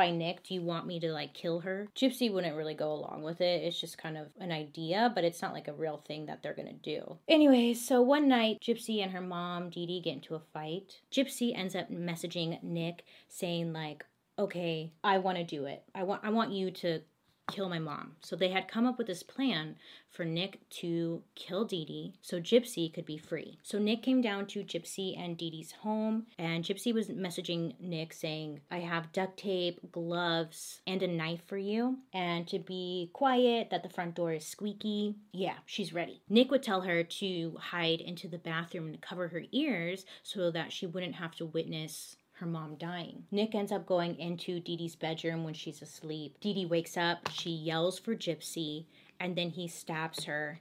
by 0.00 0.10
Nick, 0.10 0.44
do 0.44 0.54
you 0.54 0.62
want 0.62 0.86
me 0.86 0.98
to 0.98 1.12
like 1.12 1.34
kill 1.34 1.60
her? 1.60 1.86
Gypsy 1.94 2.32
wouldn't 2.32 2.56
really 2.56 2.72
go 2.72 2.90
along 2.90 3.22
with 3.22 3.42
it. 3.42 3.64
It's 3.64 3.78
just 3.78 3.98
kind 3.98 4.16
of 4.16 4.28
an 4.40 4.50
idea, 4.50 5.12
but 5.14 5.24
it's 5.24 5.42
not 5.42 5.52
like 5.52 5.68
a 5.68 5.74
real 5.74 6.02
thing 6.08 6.24
that 6.24 6.42
they're 6.42 6.54
gonna 6.54 6.72
do. 6.72 7.18
Anyways, 7.28 7.86
so 7.86 8.00
one 8.00 8.26
night, 8.26 8.62
Gypsy 8.62 9.02
and 9.02 9.12
her 9.12 9.20
mom, 9.20 9.68
Dee 9.68 9.84
Dee, 9.84 10.00
get 10.00 10.14
into 10.14 10.34
a 10.34 10.40
fight. 10.54 11.02
Gypsy 11.12 11.54
ends 11.54 11.76
up 11.76 11.90
messaging 11.90 12.62
Nick 12.62 13.04
saying, 13.28 13.74
like, 13.74 14.06
okay, 14.38 14.90
I 15.04 15.18
want 15.18 15.36
to 15.36 15.44
do 15.44 15.66
it. 15.66 15.82
I 15.94 16.04
want 16.04 16.24
I 16.24 16.30
want 16.30 16.50
you 16.50 16.70
to 16.70 17.02
kill 17.50 17.68
my 17.68 17.78
mom. 17.78 18.16
So 18.20 18.36
they 18.36 18.50
had 18.50 18.68
come 18.68 18.86
up 18.86 18.98
with 18.98 19.06
this 19.06 19.22
plan 19.22 19.76
for 20.10 20.24
Nick 20.24 20.68
to 20.70 21.22
kill 21.34 21.64
Dee 21.64 21.84
Dee 21.84 22.14
so 22.20 22.40
Gypsy 22.40 22.92
could 22.92 23.06
be 23.06 23.16
free. 23.16 23.58
So 23.62 23.78
Nick 23.78 24.02
came 24.02 24.20
down 24.20 24.46
to 24.46 24.64
Gypsy 24.64 25.18
and 25.18 25.36
Dee 25.36 25.50
Dee's 25.50 25.72
home, 25.72 26.26
and 26.38 26.64
Gypsy 26.64 26.92
was 26.92 27.08
messaging 27.08 27.74
Nick 27.80 28.12
saying, 28.12 28.60
I 28.70 28.78
have 28.78 29.12
duct 29.12 29.38
tape, 29.38 29.92
gloves, 29.92 30.80
and 30.86 31.02
a 31.02 31.06
knife 31.06 31.42
for 31.46 31.56
you. 31.56 31.98
And 32.12 32.46
to 32.48 32.58
be 32.58 33.10
quiet, 33.12 33.70
that 33.70 33.82
the 33.82 33.88
front 33.88 34.16
door 34.16 34.32
is 34.32 34.46
squeaky. 34.46 35.14
Yeah, 35.32 35.56
she's 35.66 35.92
ready. 35.92 36.22
Nick 36.28 36.50
would 36.50 36.62
tell 36.62 36.82
her 36.82 37.04
to 37.04 37.56
hide 37.58 38.00
into 38.00 38.26
the 38.28 38.38
bathroom 38.38 38.86
and 38.88 39.00
cover 39.00 39.28
her 39.28 39.44
ears 39.52 40.04
so 40.22 40.50
that 40.50 40.72
she 40.72 40.86
wouldn't 40.86 41.14
have 41.14 41.34
to 41.36 41.46
witness 41.46 42.16
her 42.40 42.46
mom 42.46 42.74
dying. 42.74 43.24
Nick 43.30 43.54
ends 43.54 43.70
up 43.70 43.86
going 43.86 44.18
into 44.18 44.60
Dee 44.60 44.76
Dee's 44.76 44.96
bedroom 44.96 45.44
when 45.44 45.54
she's 45.54 45.82
asleep. 45.82 46.36
Dee 46.40 46.54
Dee 46.54 46.66
wakes 46.66 46.96
up, 46.96 47.30
she 47.30 47.50
yells 47.50 47.98
for 47.98 48.16
Gypsy, 48.16 48.86
and 49.20 49.36
then 49.36 49.50
he 49.50 49.68
stabs 49.68 50.24
her 50.24 50.60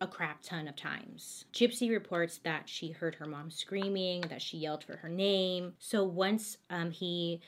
a 0.00 0.06
crap 0.06 0.42
ton 0.42 0.68
of 0.68 0.76
times. 0.76 1.46
Gypsy 1.52 1.90
reports 1.90 2.38
that 2.44 2.68
she 2.68 2.90
heard 2.90 3.14
her 3.16 3.26
mom 3.26 3.50
screaming, 3.50 4.20
that 4.22 4.42
she 4.42 4.58
yelled 4.58 4.84
for 4.84 4.96
her 4.96 5.08
name. 5.08 5.72
So 5.78 6.04
once 6.04 6.58
um, 6.68 6.90
he 6.90 7.40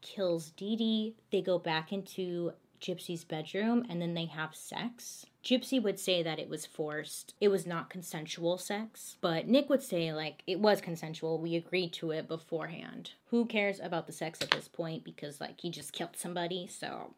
kills 0.00 0.50
Dee 0.50 0.76
Dee, 0.76 1.14
they 1.30 1.40
go 1.40 1.58
back 1.58 1.92
into 1.92 2.52
Gypsy's 2.80 3.24
bedroom 3.24 3.86
and 3.88 4.00
then 4.00 4.14
they 4.14 4.26
have 4.26 4.54
sex. 4.54 5.26
Gypsy 5.42 5.82
would 5.82 5.98
say 5.98 6.22
that 6.22 6.38
it 6.38 6.48
was 6.48 6.66
forced. 6.66 7.34
It 7.40 7.48
was 7.48 7.66
not 7.66 7.90
consensual 7.90 8.58
sex. 8.58 9.16
But 9.20 9.48
Nick 9.48 9.70
would 9.70 9.82
say, 9.82 10.12
like, 10.12 10.42
it 10.46 10.60
was 10.60 10.80
consensual. 10.80 11.40
We 11.40 11.56
agreed 11.56 11.92
to 11.94 12.10
it 12.10 12.28
beforehand. 12.28 13.12
Who 13.26 13.46
cares 13.46 13.80
about 13.80 14.06
the 14.06 14.12
sex 14.12 14.40
at 14.42 14.50
this 14.50 14.68
point? 14.68 15.02
Because, 15.02 15.40
like, 15.40 15.60
he 15.60 15.70
just 15.70 15.92
killed 15.92 16.16
somebody, 16.16 16.66
so 16.66 17.14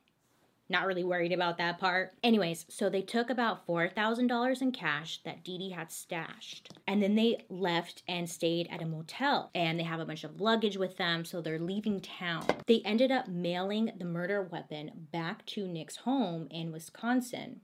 not 0.68 0.86
really 0.86 1.04
worried 1.04 1.32
about 1.32 1.58
that 1.58 1.78
part. 1.78 2.14
Anyways, 2.22 2.64
so 2.68 2.88
they 2.88 3.02
took 3.02 3.28
about 3.28 3.66
$4,000 3.66 4.62
in 4.62 4.72
cash 4.72 5.20
that 5.24 5.44
Dee 5.44 5.58
Dee 5.58 5.70
had 5.70 5.92
stashed. 5.92 6.72
And 6.86 7.02
then 7.02 7.14
they 7.14 7.44
left 7.50 8.02
and 8.08 8.28
stayed 8.30 8.68
at 8.70 8.80
a 8.80 8.86
motel. 8.86 9.50
And 9.54 9.78
they 9.78 9.84
have 9.84 10.00
a 10.00 10.06
bunch 10.06 10.24
of 10.24 10.40
luggage 10.40 10.76
with 10.76 10.96
them, 10.96 11.24
so 11.24 11.40
they're 11.40 11.58
leaving 11.58 12.00
town. 12.00 12.46
They 12.66 12.80
ended 12.84 13.10
up 13.10 13.28
mailing 13.28 13.92
the 13.98 14.04
murder 14.04 14.42
weapon 14.42 15.08
back 15.12 15.44
to 15.46 15.66
Nick's 15.66 15.96
home 15.96 16.48
in 16.50 16.72
Wisconsin. 16.72 17.60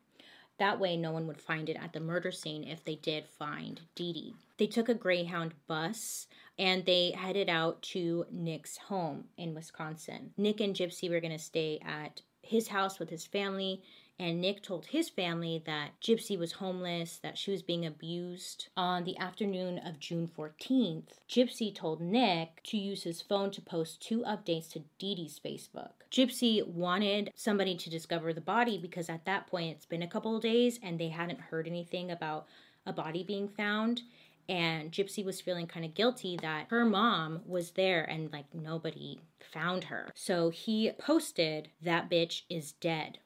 That 0.58 0.80
way, 0.80 0.96
no 0.96 1.12
one 1.12 1.26
would 1.28 1.40
find 1.40 1.68
it 1.68 1.76
at 1.76 1.92
the 1.92 2.00
murder 2.00 2.32
scene 2.32 2.64
if 2.64 2.84
they 2.84 2.96
did 2.96 3.28
find 3.28 3.80
Dee 3.94 4.12
Dee. 4.12 4.34
They 4.58 4.66
took 4.66 4.88
a 4.88 4.94
Greyhound 4.94 5.54
bus 5.68 6.26
and 6.58 6.84
they 6.84 7.12
headed 7.12 7.48
out 7.48 7.80
to 7.82 8.26
Nick's 8.30 8.76
home 8.76 9.24
in 9.36 9.54
Wisconsin. 9.54 10.32
Nick 10.36 10.60
and 10.60 10.74
Gypsy 10.74 11.08
were 11.08 11.20
going 11.20 11.32
to 11.32 11.38
stay 11.38 11.78
at 11.84 12.22
his 12.42 12.68
house 12.68 12.98
with 12.98 13.10
his 13.10 13.24
family 13.24 13.82
And 14.20 14.40
Nick 14.40 14.62
told 14.62 14.86
his 14.86 15.08
family 15.08 15.62
that 15.64 16.00
Gypsy 16.02 16.36
was 16.36 16.52
homeless, 16.52 17.18
that 17.18 17.38
she 17.38 17.52
was 17.52 17.62
being 17.62 17.86
abused. 17.86 18.68
On 18.76 19.04
the 19.04 19.16
afternoon 19.16 19.78
of 19.78 20.00
June 20.00 20.28
14th, 20.36 21.18
Gypsy 21.28 21.72
told 21.72 22.00
Nick 22.00 22.62
to 22.64 22.76
use 22.76 23.04
his 23.04 23.22
phone 23.22 23.50
to 23.52 23.60
post 23.60 24.02
two 24.02 24.22
updates 24.22 24.70
to 24.72 24.82
Dee 24.98 25.14
Dee's 25.14 25.40
Facebook. 25.44 25.90
Gypsy 26.10 26.66
wanted 26.66 27.32
somebody 27.36 27.76
to 27.76 27.90
discover 27.90 28.32
the 28.32 28.40
body 28.40 28.76
because 28.76 29.08
at 29.08 29.24
that 29.24 29.46
point 29.46 29.70
it's 29.70 29.86
been 29.86 30.02
a 30.02 30.08
couple 30.08 30.34
of 30.34 30.42
days 30.42 30.80
and 30.82 30.98
they 30.98 31.10
hadn't 31.10 31.40
heard 31.40 31.68
anything 31.68 32.10
about 32.10 32.46
a 32.86 32.92
body 32.92 33.22
being 33.22 33.48
found 33.48 34.02
and 34.48 34.90
Gypsy 34.90 35.24
was 35.24 35.40
feeling 35.40 35.66
kind 35.66 35.84
of 35.84 35.94
guilty 35.94 36.38
that 36.40 36.68
her 36.70 36.84
mom 36.84 37.40
was 37.46 37.72
there 37.72 38.02
and 38.04 38.32
like 38.32 38.46
nobody 38.54 39.20
found 39.40 39.84
her. 39.84 40.10
So 40.14 40.48
he 40.50 40.90
posted, 40.98 41.68
That 41.82 42.10
bitch 42.10 42.42
is 42.48 42.72
dead. 42.72 43.18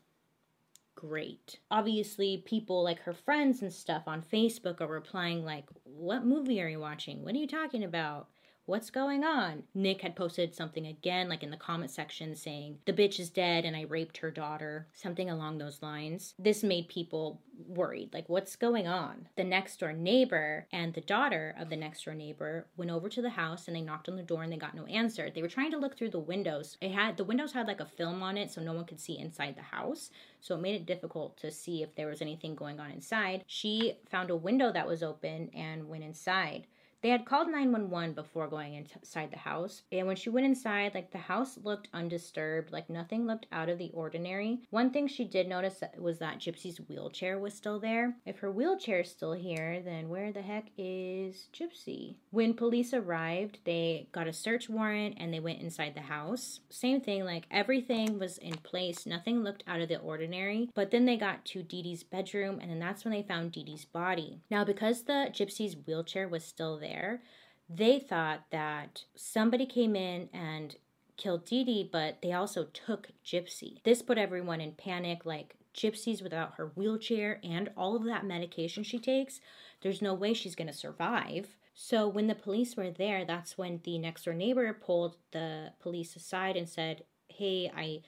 Great. 0.94 1.58
Obviously, 1.70 2.38
people 2.46 2.82
like 2.82 3.00
her 3.00 3.12
friends 3.12 3.60
and 3.60 3.70
stuff 3.72 4.04
on 4.06 4.22
Facebook 4.22 4.80
are 4.80 4.86
replying, 4.86 5.44
like, 5.44 5.68
What 5.84 6.24
movie 6.24 6.62
are 6.62 6.68
you 6.68 6.80
watching? 6.80 7.22
What 7.22 7.34
are 7.34 7.38
you 7.38 7.46
talking 7.46 7.84
about? 7.84 8.28
What's 8.72 8.88
going 8.88 9.22
on? 9.22 9.64
Nick 9.74 10.00
had 10.00 10.16
posted 10.16 10.54
something 10.54 10.86
again, 10.86 11.28
like 11.28 11.42
in 11.42 11.50
the 11.50 11.58
comment 11.58 11.90
section, 11.90 12.34
saying, 12.34 12.78
The 12.86 12.94
bitch 12.94 13.20
is 13.20 13.28
dead 13.28 13.66
and 13.66 13.76
I 13.76 13.82
raped 13.82 14.16
her 14.16 14.30
daughter, 14.30 14.86
something 14.94 15.28
along 15.28 15.58
those 15.58 15.82
lines. 15.82 16.32
This 16.38 16.64
made 16.64 16.88
people 16.88 17.42
worried. 17.68 18.14
Like, 18.14 18.30
what's 18.30 18.56
going 18.56 18.86
on? 18.86 19.28
The 19.36 19.44
next 19.44 19.78
door 19.78 19.92
neighbor 19.92 20.66
and 20.72 20.94
the 20.94 21.02
daughter 21.02 21.54
of 21.58 21.68
the 21.68 21.76
next 21.76 22.06
door 22.06 22.14
neighbor 22.14 22.66
went 22.78 22.90
over 22.90 23.10
to 23.10 23.20
the 23.20 23.28
house 23.28 23.68
and 23.68 23.76
they 23.76 23.82
knocked 23.82 24.08
on 24.08 24.16
the 24.16 24.22
door 24.22 24.42
and 24.42 24.50
they 24.50 24.56
got 24.56 24.74
no 24.74 24.86
answer. 24.86 25.28
They 25.28 25.42
were 25.42 25.48
trying 25.48 25.72
to 25.72 25.78
look 25.78 25.98
through 25.98 26.10
the 26.10 26.18
windows. 26.18 26.78
It 26.80 26.92
had 26.92 27.18
the 27.18 27.24
windows 27.24 27.52
had 27.52 27.66
like 27.66 27.80
a 27.80 27.84
film 27.84 28.22
on 28.22 28.38
it 28.38 28.50
so 28.50 28.62
no 28.62 28.72
one 28.72 28.86
could 28.86 29.00
see 29.00 29.18
inside 29.18 29.54
the 29.54 29.76
house. 29.76 30.08
So 30.40 30.54
it 30.54 30.62
made 30.62 30.76
it 30.76 30.86
difficult 30.86 31.36
to 31.38 31.50
see 31.50 31.82
if 31.82 31.94
there 31.94 32.08
was 32.08 32.22
anything 32.22 32.54
going 32.54 32.80
on 32.80 32.90
inside. 32.90 33.44
She 33.46 33.98
found 34.10 34.30
a 34.30 34.36
window 34.36 34.72
that 34.72 34.88
was 34.88 35.02
open 35.02 35.50
and 35.54 35.90
went 35.90 36.04
inside. 36.04 36.66
They 37.02 37.08
had 37.08 37.26
called 37.26 37.48
911 37.48 38.14
before 38.14 38.46
going 38.46 38.74
inside 38.74 39.32
the 39.32 39.38
house, 39.38 39.82
and 39.90 40.06
when 40.06 40.14
she 40.14 40.30
went 40.30 40.46
inside, 40.46 40.94
like 40.94 41.10
the 41.10 41.18
house 41.18 41.58
looked 41.62 41.88
undisturbed, 41.92 42.72
like 42.72 42.88
nothing 42.88 43.26
looked 43.26 43.46
out 43.50 43.68
of 43.68 43.78
the 43.78 43.90
ordinary. 43.92 44.60
One 44.70 44.90
thing 44.90 45.08
she 45.08 45.24
did 45.24 45.48
notice 45.48 45.82
was 45.98 46.20
that 46.20 46.38
Gypsy's 46.38 46.80
wheelchair 46.88 47.40
was 47.40 47.54
still 47.54 47.80
there. 47.80 48.14
If 48.24 48.38
her 48.38 48.52
wheelchair 48.52 49.00
is 49.00 49.10
still 49.10 49.32
here, 49.32 49.82
then 49.84 50.08
where 50.08 50.32
the 50.32 50.42
heck 50.42 50.66
is 50.78 51.48
Gypsy? 51.52 52.16
When 52.30 52.54
police 52.54 52.94
arrived, 52.94 53.58
they 53.64 54.08
got 54.12 54.28
a 54.28 54.32
search 54.32 54.68
warrant 54.68 55.16
and 55.18 55.34
they 55.34 55.40
went 55.40 55.60
inside 55.60 55.94
the 55.94 56.02
house. 56.02 56.60
Same 56.70 57.00
thing, 57.00 57.24
like 57.24 57.46
everything 57.50 58.20
was 58.20 58.38
in 58.38 58.54
place, 58.58 59.06
nothing 59.06 59.42
looked 59.42 59.64
out 59.66 59.80
of 59.80 59.88
the 59.88 59.98
ordinary. 59.98 60.70
But 60.74 60.92
then 60.92 61.06
they 61.06 61.16
got 61.16 61.44
to 61.46 61.64
Dee 61.64 61.82
Dee's 61.82 62.04
bedroom, 62.04 62.60
and 62.60 62.70
then 62.70 62.78
that's 62.78 63.04
when 63.04 63.12
they 63.12 63.22
found 63.22 63.50
Dee 63.50 63.64
Dee's 63.64 63.84
body. 63.84 64.38
Now, 64.50 64.64
because 64.64 65.02
the 65.02 65.30
Gypsy's 65.32 65.76
wheelchair 65.86 66.28
was 66.28 66.44
still 66.44 66.78
there, 66.78 66.91
there, 66.92 67.22
they 67.68 67.98
thought 67.98 68.44
that 68.50 69.04
somebody 69.14 69.66
came 69.66 69.96
in 69.96 70.28
and 70.32 70.76
killed 71.16 71.44
Dee, 71.44 71.88
but 71.90 72.20
they 72.22 72.32
also 72.32 72.64
took 72.64 73.08
Gypsy. 73.24 73.82
This 73.84 74.02
put 74.02 74.18
everyone 74.18 74.60
in 74.60 74.72
panic 74.72 75.24
like, 75.24 75.56
Gypsy's 75.74 76.22
without 76.22 76.56
her 76.56 76.72
wheelchair 76.74 77.40
and 77.42 77.70
all 77.76 77.96
of 77.96 78.04
that 78.04 78.26
medication 78.26 78.82
she 78.82 78.98
takes. 78.98 79.40
There's 79.80 80.02
no 80.02 80.12
way 80.12 80.34
she's 80.34 80.54
to 80.54 80.72
survive. 80.72 81.56
So 81.74 82.06
when 82.06 82.26
the 82.26 82.34
police 82.34 82.76
were 82.76 82.90
there, 82.90 83.24
that's 83.24 83.56
when 83.56 83.80
the 83.84 83.98
next 83.98 84.24
door 84.24 84.34
neighbor 84.34 84.70
pulled 84.74 85.16
the 85.30 85.72
police 85.80 86.14
aside 86.14 86.56
and 86.56 86.68
said, 86.68 87.04
Hey, 87.28 87.72
I 87.74 88.02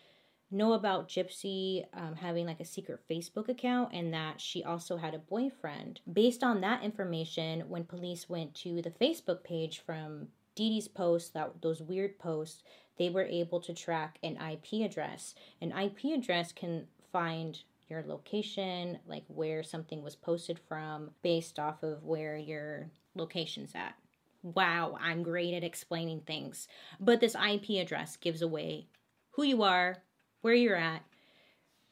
know 0.55 0.73
about 0.73 1.09
Gypsy 1.09 1.85
um, 1.93 2.15
having 2.15 2.47
like 2.47 2.61
a 2.61 2.65
secret 2.65 3.01
Facebook 3.11 3.49
account 3.49 3.93
and 3.93 4.15
that 4.15 4.41
she 4.41 4.63
also 4.63 4.97
had 4.97 5.15
a 5.15 5.19
boyfriend. 5.19 6.01
Based 6.11 6.43
on 6.43 6.61
that 6.61 6.83
information, 6.83 7.69
when 7.69 7.85
police 7.85 8.29
went 8.29 8.55
to 8.57 8.81
the 8.81 8.91
Facebook 8.91 9.45
page 9.45 9.83
from 9.85 10.29
Dee 10.55 10.71
Dee's 10.71 10.89
posts, 10.89 11.31
that 11.31 11.61
those 11.61 11.83
weird 11.83 12.19
posts, 12.19 12.63
they 12.99 13.11
were 13.11 13.25
able 13.25 13.61
to 13.61 13.75
track 13.75 14.19
an 14.23 14.37
IP 14.37 14.85
address. 14.85 15.35
An 15.61 15.73
IP 15.73 16.17
address 16.17 16.53
can 16.53 16.87
find 17.13 17.61
your 17.89 18.05
location, 18.07 18.99
like 19.07 19.25
where 19.29 19.63
something 19.63 20.03
was 20.03 20.17
posted 20.17 20.59
from, 20.69 21.11
based 21.23 21.59
off 21.59 21.83
of 21.83 22.05
where 22.05 22.37
your 22.37 22.91
location's 23.15 23.73
at. 23.75 23.95
Wow, 24.43 24.97
I'm 25.01 25.23
great 25.23 25.55
at 25.55 25.65
explaining 25.65 26.21
things. 26.21 26.69
But 27.01 27.21
this 27.21 27.35
IP 27.35 27.83
address 27.83 28.17
gives 28.17 28.43
away 28.43 28.87
who 29.31 29.43
you 29.43 29.63
are, 29.63 30.03
where 30.45 30.55
you're 30.55 30.77
at, 30.77 31.03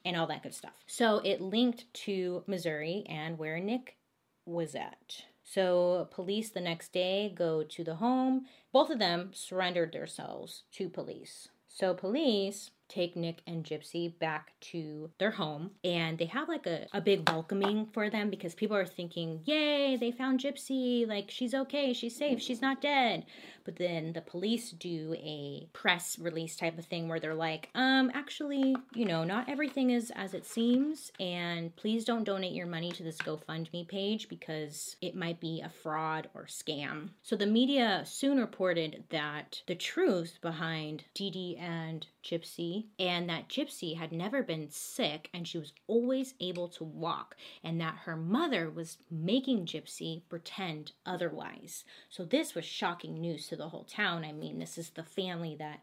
and 0.05 0.15
all 0.15 0.27
that 0.27 0.43
good 0.43 0.53
stuff. 0.53 0.83
So 0.85 1.21
it 1.23 1.41
linked 1.41 1.91
to 2.05 2.43
Missouri 2.45 3.03
and 3.09 3.37
where 3.37 3.59
Nick 3.59 3.97
was 4.45 4.75
at. 4.75 5.23
So 5.43 6.07
police 6.11 6.49
the 6.49 6.61
next 6.61 6.93
day 6.93 7.33
go 7.35 7.63
to 7.63 7.83
the 7.83 7.95
home. 7.95 8.45
Both 8.71 8.89
of 8.89 8.99
them 8.99 9.31
surrendered 9.33 9.93
themselves 9.93 10.63
to 10.73 10.87
police. 10.87 11.49
So 11.67 11.93
police 11.93 12.69
take 12.87 13.15
Nick 13.15 13.41
and 13.47 13.63
Gypsy 13.63 14.17
back 14.19 14.53
to 14.61 15.09
their 15.17 15.31
home 15.31 15.71
and 15.83 16.17
they 16.17 16.25
have 16.25 16.47
like 16.47 16.67
a, 16.67 16.87
a 16.93 17.01
big 17.01 17.29
welcoming 17.29 17.87
for 17.93 18.09
them 18.09 18.29
because 18.29 18.53
people 18.53 18.77
are 18.77 18.85
thinking, 18.85 19.41
yay, 19.45 19.97
they 19.97 20.11
found 20.11 20.39
Gypsy. 20.39 21.07
Like, 21.07 21.29
she's 21.29 21.53
okay, 21.53 21.93
she's 21.93 22.15
safe, 22.15 22.41
she's 22.41 22.61
not 22.61 22.81
dead. 22.81 23.25
But 23.65 23.77
then 23.77 24.13
the 24.13 24.21
police 24.21 24.71
do 24.71 25.15
a 25.17 25.67
press 25.73 26.19
release 26.19 26.55
type 26.55 26.77
of 26.77 26.85
thing 26.85 27.07
where 27.07 27.19
they're 27.19 27.33
like, 27.33 27.69
um, 27.75 28.11
actually, 28.13 28.75
you 28.93 29.05
know, 29.05 29.23
not 29.23 29.49
everything 29.49 29.89
is 29.89 30.11
as 30.15 30.33
it 30.33 30.45
seems. 30.45 31.11
And 31.19 31.75
please 31.75 32.05
don't 32.05 32.25
donate 32.25 32.53
your 32.53 32.67
money 32.67 32.91
to 32.91 33.03
this 33.03 33.17
GoFundMe 33.17 33.87
page 33.87 34.27
because 34.27 34.97
it 35.01 35.15
might 35.15 35.39
be 35.39 35.61
a 35.61 35.69
fraud 35.69 36.29
or 36.33 36.45
scam. 36.45 37.09
So 37.21 37.35
the 37.35 37.47
media 37.47 38.03
soon 38.05 38.37
reported 38.37 39.05
that 39.09 39.61
the 39.67 39.75
truth 39.75 40.39
behind 40.41 41.05
Dee 41.13 41.31
Dee 41.31 41.57
and 41.57 42.05
Gypsy, 42.23 42.72
and 42.99 43.29
that 43.29 43.49
Gypsy 43.49 43.97
had 43.97 44.11
never 44.11 44.43
been 44.43 44.69
sick 44.69 45.29
and 45.33 45.47
she 45.47 45.57
was 45.57 45.73
always 45.87 46.33
able 46.39 46.67
to 46.69 46.83
walk, 46.83 47.35
and 47.63 47.79
that 47.81 47.99
her 48.05 48.15
mother 48.15 48.69
was 48.69 48.97
making 49.09 49.65
Gypsy 49.65 50.21
pretend 50.29 50.91
otherwise. 51.05 51.83
So, 52.09 52.25
this 52.25 52.55
was 52.55 52.65
shocking 52.65 53.19
news 53.19 53.47
to 53.47 53.55
the 53.55 53.69
whole 53.69 53.85
town. 53.85 54.23
I 54.25 54.31
mean, 54.31 54.59
this 54.59 54.77
is 54.77 54.91
the 54.91 55.03
family 55.03 55.55
that 55.59 55.81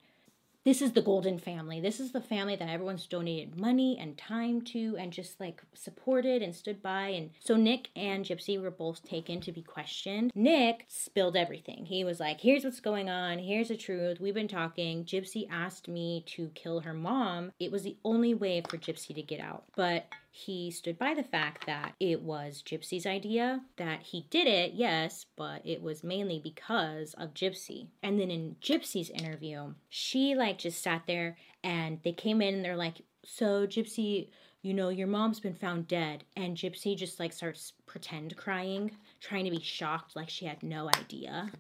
this 0.64 0.83
is 0.83 0.92
the 0.92 1.03
golden 1.03 1.38
family. 1.38 1.81
This 1.81 2.01
is 2.01 2.12
the 2.12 2.20
family 2.20 2.57
that 2.57 2.68
everyone's 2.68 3.07
donated 3.07 3.59
money 3.59 3.99
and 3.99 4.18
time 4.18 4.61
to 4.62 4.96
and 4.99 5.12
just 5.12 5.40
like 5.40 5.62
supported 5.75 6.42
and 6.42 6.55
stood 6.55 6.83
by. 6.83 7.09
And 7.09 7.31
so 7.40 7.57
Nick 7.57 7.88
and 7.96 8.25
Gypsy 8.25 8.61
were 8.61 8.70
both 8.70 9.03
taken 9.03 9.40
to 9.40 9.53
be 9.53 9.62
questioned. 9.62 10.33
Nick 10.35 10.85
spilled 10.88 11.37
everything. 11.37 11.87
He 11.87 12.05
was 12.05 12.20
like, 12.20 12.40
here's 12.40 12.64
what's 12.64 12.81
going 12.81 13.09
on. 13.09 13.38
Here's 13.38 13.68
the 13.68 13.77
truth. 13.77 14.20
We've 14.20 14.35
been 14.35 14.49
talking. 14.49 15.05
Gypsy 15.05 15.49
asked 15.51 15.88
me 15.88 16.25
to 16.29 16.49
kill 16.55 16.81
her 16.81 16.94
mom. 16.94 17.53
It 17.59 17.73
was 17.73 17.83
the 17.83 17.96
only 18.05 18.35
way 18.35 18.62
for 18.68 18.77
Gypsy 18.77 19.14
to 19.14 19.23
get 19.23 19.40
out. 19.40 19.64
But 19.77 20.07
he 20.30 20.70
stood 20.70 20.98
by 20.98 21.14
the 21.14 21.24
fact 21.24 21.66
that 21.66 21.94
it 21.98 22.22
was 22.22 22.62
Gypsy's 22.62 23.06
idea, 23.06 23.62
that 23.76 24.02
he 24.02 24.26
did 24.30 24.46
it, 24.46 24.74
yes, 24.74 25.26
but 25.36 25.60
it 25.66 25.82
was 25.82 26.04
mainly 26.04 26.38
because 26.38 27.14
of 27.14 27.34
Gypsy. 27.34 27.88
And 28.02 28.18
then 28.20 28.30
in 28.30 28.56
Gypsy's 28.62 29.10
interview, 29.10 29.74
she 29.88 30.34
like 30.34 30.58
just 30.58 30.82
sat 30.82 31.02
there 31.06 31.36
and 31.64 31.98
they 32.04 32.12
came 32.12 32.40
in 32.40 32.54
and 32.54 32.64
they're 32.64 32.76
like, 32.76 33.02
So, 33.24 33.66
Gypsy, 33.66 34.28
you 34.62 34.72
know, 34.72 34.88
your 34.88 35.08
mom's 35.08 35.40
been 35.40 35.54
found 35.54 35.88
dead. 35.88 36.24
And 36.36 36.56
Gypsy 36.56 36.96
just 36.96 37.18
like 37.18 37.32
starts 37.32 37.72
pretend 37.86 38.36
crying, 38.36 38.92
trying 39.20 39.44
to 39.44 39.50
be 39.50 39.60
shocked 39.60 40.14
like 40.14 40.28
she 40.28 40.46
had 40.46 40.62
no 40.62 40.88
idea 40.88 41.50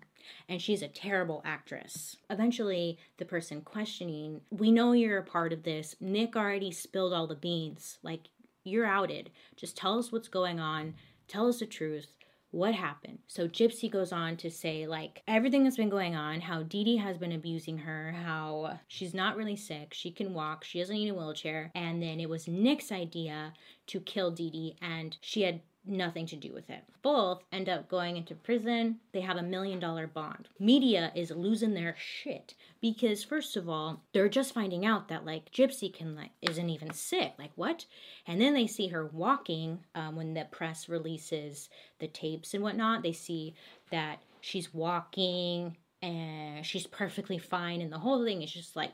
and 0.48 0.60
she's 0.60 0.82
a 0.82 0.88
terrible 0.88 1.42
actress. 1.44 2.16
Eventually, 2.28 2.98
the 3.18 3.24
person 3.24 3.62
questioning, 3.62 4.40
We 4.50 4.70
know 4.70 4.92
you're 4.92 5.18
a 5.18 5.24
part 5.24 5.52
of 5.52 5.62
this. 5.62 5.96
Nick 6.00 6.36
already 6.36 6.70
spilled 6.70 7.12
all 7.12 7.26
the 7.26 7.34
beans. 7.34 7.98
Like, 8.02 8.28
you're 8.64 8.86
outed. 8.86 9.30
Just 9.56 9.76
tell 9.76 9.98
us 9.98 10.12
what's 10.12 10.28
going 10.28 10.60
on. 10.60 10.94
Tell 11.28 11.48
us 11.48 11.60
the 11.60 11.66
truth. 11.66 12.16
What 12.52 12.74
happened? 12.74 13.20
So 13.28 13.46
Gypsy 13.46 13.88
goes 13.88 14.10
on 14.10 14.36
to 14.38 14.50
say, 14.50 14.84
like, 14.88 15.22
everything 15.28 15.62
that's 15.62 15.76
been 15.76 15.88
going 15.88 16.16
on, 16.16 16.40
how 16.40 16.64
Dee 16.64 16.82
Dee 16.82 16.96
has 16.96 17.16
been 17.16 17.30
abusing 17.30 17.78
her, 17.78 18.10
how 18.10 18.80
she's 18.88 19.14
not 19.14 19.36
really 19.36 19.54
sick, 19.54 19.94
she 19.94 20.10
can 20.10 20.34
walk, 20.34 20.64
she 20.64 20.80
doesn't 20.80 20.96
need 20.96 21.10
a 21.10 21.14
wheelchair, 21.14 21.70
and 21.76 22.02
then 22.02 22.18
it 22.18 22.28
was 22.28 22.48
Nick's 22.48 22.90
idea 22.90 23.52
to 23.86 24.00
kill 24.00 24.32
Dee 24.32 24.50
Dee, 24.50 24.76
and 24.82 25.16
she 25.20 25.42
had 25.42 25.60
nothing 25.86 26.26
to 26.26 26.36
do 26.36 26.52
with 26.52 26.68
it. 26.70 26.82
Both 27.02 27.42
end 27.52 27.68
up 27.68 27.88
going 27.88 28.16
into 28.16 28.34
prison. 28.34 29.00
They 29.12 29.20
have 29.20 29.36
a 29.36 29.42
million 29.42 29.78
dollar 29.80 30.06
bond. 30.06 30.48
Media 30.58 31.10
is 31.14 31.30
losing 31.30 31.74
their 31.74 31.94
shit 31.98 32.54
because 32.80 33.24
first 33.24 33.56
of 33.56 33.68
all, 33.68 34.02
they're 34.12 34.28
just 34.28 34.54
finding 34.54 34.84
out 34.84 35.08
that 35.08 35.24
like 35.24 35.50
Gypsy 35.52 35.92
can 35.92 36.14
like 36.14 36.30
isn't 36.42 36.70
even 36.70 36.92
sick. 36.92 37.32
Like 37.38 37.52
what? 37.56 37.86
And 38.26 38.40
then 38.40 38.54
they 38.54 38.66
see 38.66 38.88
her 38.88 39.06
walking 39.06 39.80
um, 39.94 40.16
when 40.16 40.34
the 40.34 40.46
press 40.50 40.88
releases 40.88 41.68
the 41.98 42.08
tapes 42.08 42.54
and 42.54 42.62
whatnot. 42.62 43.02
They 43.02 43.12
see 43.12 43.54
that 43.90 44.20
she's 44.40 44.72
walking 44.72 45.76
and 46.02 46.64
she's 46.64 46.86
perfectly 46.86 47.38
fine, 47.38 47.82
and 47.82 47.92
the 47.92 47.98
whole 47.98 48.24
thing 48.24 48.40
is 48.42 48.50
just 48.50 48.74
like, 48.74 48.92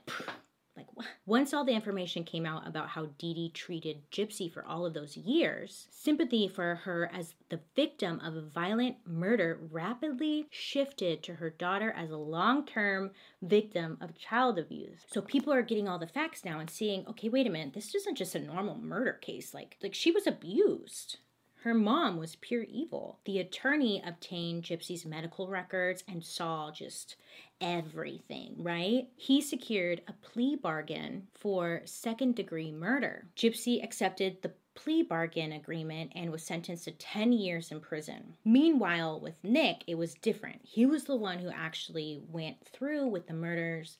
like? 0.94 1.08
Once 1.26 1.52
all 1.52 1.64
the 1.64 1.72
information 1.72 2.24
came 2.24 2.46
out 2.46 2.66
about 2.66 2.88
how 2.90 3.06
Dee 3.18 3.34
Dee 3.34 3.50
treated 3.50 4.10
Gypsy 4.10 4.52
for 4.52 4.64
all 4.64 4.86
of 4.86 4.94
those 4.94 5.16
years, 5.16 5.88
sympathy 5.90 6.48
for 6.48 6.76
her 6.84 7.10
as 7.12 7.34
the 7.48 7.60
victim 7.74 8.20
of 8.20 8.36
a 8.36 8.42
violent 8.42 8.96
murder 9.06 9.58
rapidly 9.70 10.46
shifted 10.50 11.22
to 11.22 11.34
her 11.34 11.50
daughter 11.50 11.92
as 11.96 12.10
a 12.10 12.16
long 12.16 12.64
term 12.64 13.10
victim 13.42 13.98
of 14.00 14.18
child 14.18 14.58
abuse. 14.58 15.00
So 15.06 15.20
people 15.20 15.52
are 15.52 15.62
getting 15.62 15.88
all 15.88 15.98
the 15.98 16.06
facts 16.06 16.44
now 16.44 16.58
and 16.60 16.70
seeing, 16.70 17.06
okay, 17.06 17.28
wait 17.28 17.46
a 17.46 17.50
minute, 17.50 17.74
this 17.74 17.94
isn't 17.94 18.16
just 18.16 18.34
a 18.34 18.40
normal 18.40 18.76
murder 18.76 19.14
case. 19.14 19.54
Like, 19.54 19.76
like 19.82 19.94
she 19.94 20.10
was 20.10 20.26
abused. 20.26 21.18
Her 21.66 21.74
mom 21.74 22.16
was 22.16 22.36
pure 22.36 22.62
evil. 22.62 23.18
The 23.24 23.40
attorney 23.40 24.00
obtained 24.06 24.62
Gypsy's 24.62 25.04
medical 25.04 25.48
records 25.48 26.04
and 26.06 26.24
saw 26.24 26.70
just 26.70 27.16
everything, 27.60 28.54
right? 28.58 29.08
He 29.16 29.40
secured 29.40 30.02
a 30.08 30.12
plea 30.12 30.56
bargain 30.56 31.28
for 31.34 31.82
second 31.84 32.34
degree 32.36 32.70
murder. 32.70 33.26
Gypsy 33.36 33.82
accepted 33.82 34.42
the 34.42 34.52
plea 34.74 35.02
bargain 35.02 35.52
agreement 35.52 36.12
and 36.14 36.30
was 36.30 36.42
sentenced 36.42 36.84
to 36.84 36.90
10 36.92 37.32
years 37.32 37.72
in 37.72 37.80
prison. 37.80 38.36
Meanwhile, 38.44 39.20
with 39.20 39.42
Nick, 39.42 39.82
it 39.86 39.96
was 39.96 40.14
different. 40.14 40.60
He 40.62 40.86
was 40.86 41.04
the 41.04 41.16
one 41.16 41.38
who 41.38 41.50
actually 41.50 42.20
went 42.30 42.56
through 42.72 43.06
with 43.06 43.26
the 43.26 43.34
murders, 43.34 43.96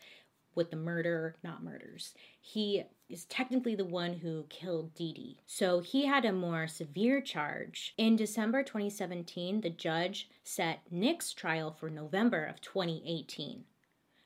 with 0.57 0.71
the 0.71 0.77
murder, 0.77 1.37
not 1.45 1.63
murders. 1.63 2.15
He 2.41 2.85
is 3.09 3.25
technically 3.27 3.77
the 3.77 3.85
one 3.85 4.15
who 4.15 4.47
killed 4.49 4.95
Dee 4.95 5.13
Dee. 5.13 5.39
So 5.47 5.81
he 5.81 6.07
had 6.07 6.25
a 6.25 6.33
more 6.33 6.67
severe 6.67 7.21
charge. 7.21 7.95
In 7.97 8.17
December 8.17 8.63
2017, 8.63 9.61
the 9.61 9.71
judge 9.71 10.29
set 10.43 10.81
Nick's 10.91 11.33
trial 11.33 11.71
for 11.71 11.89
November 11.89 12.45
of 12.45 12.61
2018. 12.61 13.65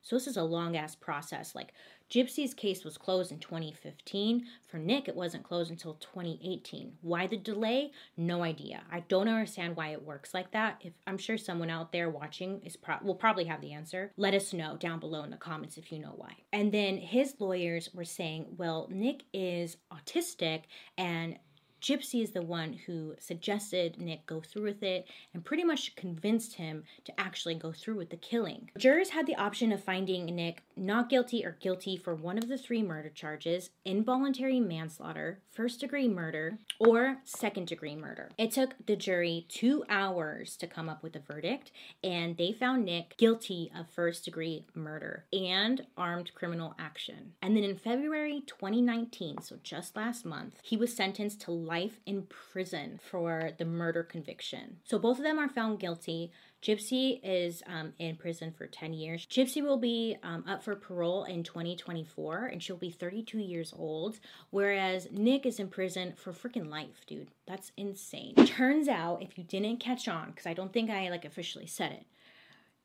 So 0.03 0.17
this 0.17 0.27
is 0.27 0.37
a 0.37 0.45
long 0.45 0.77
ass 0.77 0.95
process. 0.95 1.55
Like 1.55 1.75
Gypsy's 2.11 2.55
case 2.55 2.85
was 2.85 2.99
closed 2.99 3.31
in 3.31 3.39
2015. 3.39 4.45
For 4.67 4.79
Nick, 4.79 5.09
it 5.09 5.15
wasn't 5.15 5.45
closed 5.45 5.71
until 5.71 5.95
2018. 5.95 6.95
Why 7.03 7.29
the 7.29 7.37
delay? 7.37 7.93
No 8.17 8.43
idea. 8.43 8.83
I 8.91 9.01
don't 9.01 9.29
understand 9.29 9.77
why 9.77 9.91
it 9.91 10.05
works 10.05 10.35
like 10.35 10.51
that. 10.51 10.81
If 10.81 10.93
I'm 11.07 11.19
sure 11.19 11.39
someone 11.39 11.71
out 11.71 11.93
there 11.93 12.11
watching 12.11 12.61
is 12.65 12.77
pro- 12.77 12.99
will 13.03 13.15
probably 13.15 13.45
have 13.45 13.61
the 13.61 13.73
answer. 13.73 14.13
Let 14.17 14.35
us 14.35 14.53
know 14.53 14.77
down 14.77 14.99
below 14.99 15.23
in 15.23 15.31
the 15.31 15.37
comments 15.37 15.79
if 15.79 15.93
you 15.93 16.01
know 16.01 16.15
why. 16.17 16.35
And 16.53 16.73
then 16.73 16.97
his 16.97 17.37
lawyers 17.39 17.91
were 17.95 18.05
saying, 18.05 18.47
well, 18.57 18.89
Nick 18.91 19.23
is 19.33 19.77
autistic 19.93 20.63
and 20.99 21.39
Gypsy 21.81 22.23
is 22.23 22.33
the 22.33 22.43
one 22.43 22.75
who 22.87 23.15
suggested 23.19 23.99
Nick 23.99 24.27
go 24.27 24.41
through 24.41 24.65
with 24.65 24.83
it 24.83 25.07
and 25.33 25.45
pretty 25.45 25.65
much 25.65 25.97
convinced 25.97 26.55
him 26.55 26.85
to 27.05 27.21
actually 27.21 27.55
go 27.55 27.73
through 27.73 27.97
with 27.97 28.11
the 28.11 28.17
killing. 28.17 28.71
Jurors 28.77 29.11
had 29.11 29.27
the 29.27 29.37
option 29.37 29.73
of 29.73 29.83
finding 29.83 30.27
Nick 30.27 30.63
not 30.77 31.09
guilty 31.09 31.45
or 31.45 31.57
guilty 31.61 31.97
for 31.97 32.15
one 32.15 32.39
of 32.39 32.49
the 32.49 32.59
three 32.59 32.83
murder 32.83 33.11
charges 33.11 33.71
involuntary 33.85 34.61
manslaughter, 34.61 35.41
first 35.51 35.81
degree 35.81 36.09
murder, 36.09 36.59
or 36.79 37.19
second 37.25 37.67
degree 37.67 37.95
murder. 37.95 38.31
It 38.39 38.51
took 38.51 38.75
the 38.87 38.97
jury 38.97 39.47
two 39.49 39.85
hours 39.89 40.57
to 40.57 40.67
come 40.67 40.89
up 40.89 41.03
with 41.03 41.17
a 41.17 41.21
verdict, 41.21 41.71
and 42.03 42.37
they 42.37 42.53
found 42.53 42.85
Nick 42.85 43.17
guilty 43.17 43.71
of 43.77 43.89
first 43.89 44.25
degree 44.25 44.65
murder 44.75 45.25
and 45.33 45.87
armed 45.97 46.33
criminal 46.35 46.75
action. 46.79 47.33
And 47.43 47.57
then 47.57 47.65
in 47.65 47.77
February 47.77 48.43
2019, 48.47 49.43
so 49.43 49.57
just 49.63 49.97
last 49.97 50.25
month, 50.25 50.55
he 50.63 50.77
was 50.77 50.95
sentenced 50.95 51.41
to 51.43 51.51
life 51.71 52.01
in 52.05 52.27
prison 52.53 52.99
for 53.01 53.53
the 53.57 53.65
murder 53.65 54.03
conviction. 54.03 54.79
So 54.85 54.99
both 54.99 55.19
of 55.19 55.25
them 55.25 55.39
are 55.39 55.49
found 55.49 55.79
guilty. 55.79 56.33
Gypsy 56.61 57.21
is 57.23 57.63
um, 57.69 57.93
in 58.01 58.17
prison 58.17 58.53
for 58.53 58.67
10 58.67 58.93
years. 58.93 59.25
Gypsy 59.27 59.63
will 59.63 59.77
be 59.77 60.17
um, 60.25 60.45
up 60.49 60.65
for 60.65 60.75
parole 60.75 61.23
in 61.25 61.45
2024 61.45 62.47
and 62.47 62.61
she'll 62.61 62.77
be 62.77 62.91
32 62.91 63.39
years 63.39 63.73
old, 63.79 64.19
whereas 64.51 65.09
Nick 65.13 65.47
is 65.47 65.61
in 65.61 65.69
prison 65.69 66.15
for 66.17 66.33
freaking 66.33 66.69
life, 66.69 67.07
dude. 67.07 67.31
That's 67.47 67.71
insane. 67.77 68.35
Turns 68.45 68.89
out, 68.89 69.23
if 69.23 69.39
you 69.39 69.45
didn't 69.45 69.79
catch 69.79 70.09
on, 70.09 70.31
because 70.31 70.47
I 70.47 70.55
don't 70.55 70.73
think 70.73 70.91
I 70.91 71.09
like 71.09 71.25
officially 71.25 71.67
said 71.67 71.93
it, 71.93 72.07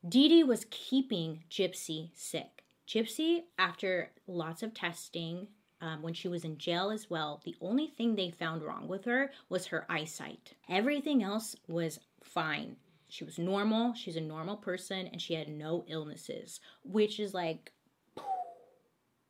Dee 0.08 0.28
Dee 0.28 0.44
was 0.44 0.64
keeping 0.70 1.42
Gypsy 1.50 2.10
sick. 2.14 2.62
Gypsy, 2.86 3.42
after 3.58 4.12
lots 4.28 4.62
of 4.62 4.72
testing, 4.72 5.48
um, 5.80 6.02
when 6.02 6.14
she 6.14 6.28
was 6.28 6.44
in 6.44 6.58
jail 6.58 6.90
as 6.90 7.10
well, 7.10 7.40
the 7.44 7.56
only 7.60 7.86
thing 7.86 8.14
they 8.14 8.30
found 8.30 8.62
wrong 8.62 8.88
with 8.88 9.04
her 9.04 9.30
was 9.48 9.66
her 9.66 9.86
eyesight. 9.90 10.54
Everything 10.68 11.22
else 11.22 11.56
was 11.68 12.00
fine. 12.22 12.76
She 13.08 13.24
was 13.24 13.38
normal, 13.38 13.94
she's 13.94 14.16
a 14.16 14.20
normal 14.20 14.56
person, 14.56 15.06
and 15.06 15.20
she 15.20 15.34
had 15.34 15.48
no 15.48 15.84
illnesses, 15.86 16.60
which 16.82 17.20
is 17.20 17.34
like 17.34 17.72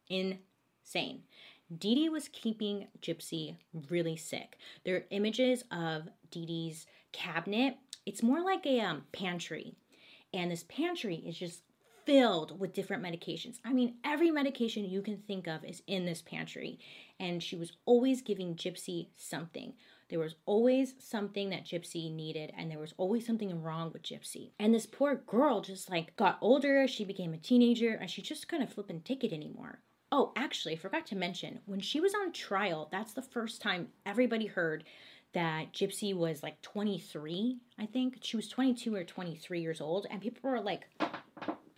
insane. 0.08 1.22
Dee 1.76 1.94
Dee 1.96 2.08
was 2.08 2.28
keeping 2.28 2.86
Gypsy 3.02 3.56
really 3.90 4.16
sick. 4.16 4.56
There 4.84 4.96
are 4.96 5.04
images 5.10 5.64
of 5.70 6.08
Dee 6.30 6.46
Dee's 6.46 6.86
cabinet. 7.12 7.76
It's 8.06 8.22
more 8.22 8.40
like 8.40 8.64
a 8.66 8.80
um, 8.80 9.02
pantry. 9.12 9.74
And 10.32 10.50
this 10.50 10.64
pantry 10.68 11.16
is 11.16 11.36
just 11.36 11.62
filled 12.06 12.58
with 12.58 12.72
different 12.72 13.02
medications. 13.02 13.58
I 13.64 13.72
mean, 13.72 13.96
every 14.04 14.30
medication 14.30 14.84
you 14.84 15.02
can 15.02 15.18
think 15.18 15.46
of 15.46 15.64
is 15.64 15.82
in 15.86 16.06
this 16.06 16.22
pantry. 16.22 16.78
And 17.18 17.42
she 17.42 17.56
was 17.56 17.72
always 17.84 18.22
giving 18.22 18.54
Gypsy 18.54 19.08
something. 19.16 19.74
There 20.08 20.20
was 20.20 20.36
always 20.46 20.94
something 21.00 21.50
that 21.50 21.66
Gypsy 21.66 22.14
needed, 22.14 22.52
and 22.56 22.70
there 22.70 22.78
was 22.78 22.94
always 22.96 23.26
something 23.26 23.60
wrong 23.60 23.90
with 23.92 24.04
Gypsy. 24.04 24.52
And 24.60 24.72
this 24.72 24.86
poor 24.86 25.16
girl 25.16 25.60
just 25.60 25.90
like 25.90 26.14
got 26.14 26.38
older, 26.40 26.86
she 26.86 27.04
became 27.04 27.34
a 27.34 27.38
teenager, 27.38 27.94
and 27.94 28.08
she 28.08 28.22
just 28.22 28.46
couldn't 28.46 28.72
flip 28.72 28.88
and 28.88 29.04
take 29.04 29.24
it 29.24 29.32
anymore. 29.32 29.80
Oh, 30.12 30.32
actually, 30.36 30.74
I 30.74 30.78
forgot 30.78 31.06
to 31.06 31.16
mention, 31.16 31.58
when 31.66 31.80
she 31.80 31.98
was 31.98 32.14
on 32.14 32.32
trial, 32.32 32.88
that's 32.92 33.14
the 33.14 33.22
first 33.22 33.60
time 33.60 33.88
everybody 34.04 34.46
heard 34.46 34.84
that 35.32 35.72
Gypsy 35.72 36.14
was 36.14 36.42
like 36.44 36.62
23, 36.62 37.58
I 37.76 37.86
think. 37.86 38.18
She 38.22 38.36
was 38.36 38.46
22 38.46 38.94
or 38.94 39.02
23 39.02 39.60
years 39.60 39.80
old, 39.80 40.06
and 40.08 40.20
people 40.22 40.48
were 40.48 40.60
like, 40.60 40.86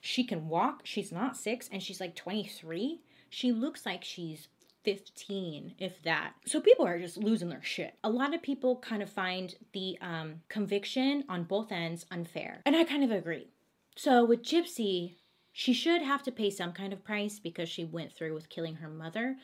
she 0.00 0.24
can 0.24 0.48
walk. 0.48 0.82
She's 0.84 1.12
not 1.12 1.36
six 1.36 1.68
and 1.70 1.82
she's 1.82 2.00
like 2.00 2.14
23. 2.14 3.00
She 3.30 3.52
looks 3.52 3.84
like 3.84 4.04
she's 4.04 4.48
15, 4.84 5.74
if 5.78 6.02
that. 6.02 6.32
So 6.46 6.60
people 6.60 6.86
are 6.86 6.98
just 6.98 7.18
losing 7.18 7.48
their 7.48 7.62
shit. 7.62 7.94
A 8.04 8.10
lot 8.10 8.34
of 8.34 8.42
people 8.42 8.76
kind 8.76 9.02
of 9.02 9.10
find 9.10 9.54
the 9.72 9.98
um, 10.00 10.40
conviction 10.48 11.24
on 11.28 11.44
both 11.44 11.72
ends 11.72 12.06
unfair. 12.10 12.62
And 12.64 12.76
I 12.76 12.84
kind 12.84 13.04
of 13.04 13.10
agree. 13.10 13.48
So 13.96 14.24
with 14.24 14.42
Gypsy, 14.42 15.16
she 15.52 15.72
should 15.72 16.02
have 16.02 16.22
to 16.22 16.32
pay 16.32 16.50
some 16.50 16.72
kind 16.72 16.92
of 16.92 17.04
price 17.04 17.38
because 17.38 17.68
she 17.68 17.84
went 17.84 18.12
through 18.12 18.32
with 18.34 18.48
killing 18.48 18.76
her 18.76 18.88
mother. 18.88 19.36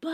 But 0.00 0.10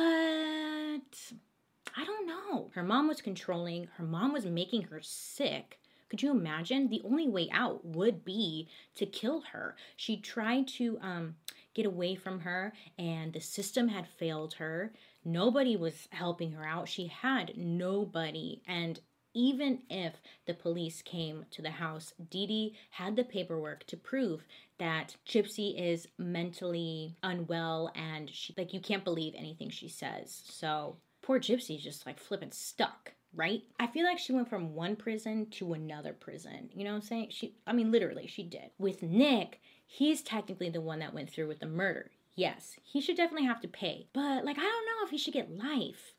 I 1.97 2.05
don't 2.05 2.27
know. 2.27 2.71
Her 2.75 2.83
mom 2.83 3.09
was 3.09 3.21
controlling, 3.23 3.89
her 3.97 4.05
mom 4.05 4.33
was 4.33 4.45
making 4.45 4.83
her 4.83 5.01
sick. 5.01 5.79
Could 6.09 6.23
you 6.23 6.31
imagine? 6.31 6.89
The 6.89 7.03
only 7.05 7.29
way 7.29 7.49
out 7.53 7.85
would 7.85 8.25
be 8.25 8.69
to 8.95 9.07
kill 9.07 9.43
her. 9.53 9.77
She 9.97 10.17
tried 10.17 10.69
to 10.69 10.99
um, 11.01 11.37
get 11.75 11.87
away 11.87 12.15
from 12.15 12.41
her, 12.41 12.73
and 12.99 13.33
the 13.33 13.41
system 13.41 13.89
had 13.89 14.07
failed 14.07 14.55
her. 14.55 14.93
Nobody 15.25 15.77
was 15.77 16.09
helping 16.11 16.53
her 16.53 16.65
out. 16.65 16.89
She 16.89 17.09
had 17.09 17.57
nobody. 17.57 18.63
And 18.67 19.01
even 19.35 19.83
if 19.91 20.15
the 20.47 20.55
police 20.55 21.03
came 21.03 21.45
to 21.51 21.61
the 21.61 21.71
house, 21.71 22.15
Dee 22.31 22.47
Dee 22.47 22.77
had 22.91 23.17
the 23.17 23.25
paperwork 23.25 23.85
to 23.89 23.97
prove 23.97 24.47
that 24.79 25.17
Gypsy 25.29 25.79
is 25.79 26.09
mentally 26.17 27.17
unwell 27.23 27.93
and 27.95 28.31
she 28.31 28.55
like 28.57 28.73
you 28.73 28.81
can't 28.81 29.05
believe 29.05 29.35
anything 29.37 29.69
she 29.69 29.89
says. 29.89 30.43
So 30.49 30.97
poor 31.21 31.39
Gypsy's 31.39 31.85
just 31.85 32.07
like 32.07 32.19
flipping 32.19 32.51
stuck 32.51 33.13
right? 33.37 33.63
I 33.79 33.87
feel 33.87 34.05
like 34.05 34.19
she 34.19 34.33
went 34.33 34.49
from 34.49 34.75
one 34.75 34.97
prison 34.97 35.47
to 35.53 35.75
another 35.75 36.13
prison. 36.13 36.71
You 36.75 36.85
know 36.85 36.91
what 36.91 36.97
I'm 36.97 37.03
saying? 37.03 37.29
She 37.31 37.55
I 37.67 37.73
mean 37.73 37.93
literally 37.93 38.27
she 38.27 38.43
did. 38.43 38.71
With 38.79 39.03
Nick, 39.03 39.61
he's 39.87 40.23
technically 40.23 40.71
the 40.71 40.81
one 40.81 40.99
that 41.01 41.15
went 41.15 41.31
through 41.31 41.49
with 41.49 41.61
the 41.61 41.67
murder. 41.67 42.11
Yes, 42.35 42.77
he 42.83 43.01
should 43.01 43.17
definitely 43.17 43.47
have 43.47 43.61
to 43.61 43.69
pay. 43.69 44.09
But 44.13 44.45
like 44.45 44.59
I 44.59 44.63
don't 44.63 44.87
know 44.87 45.05
if 45.05 45.11
he 45.11 45.19
should 45.19 45.35
get 45.35 45.57
life. 45.57 46.15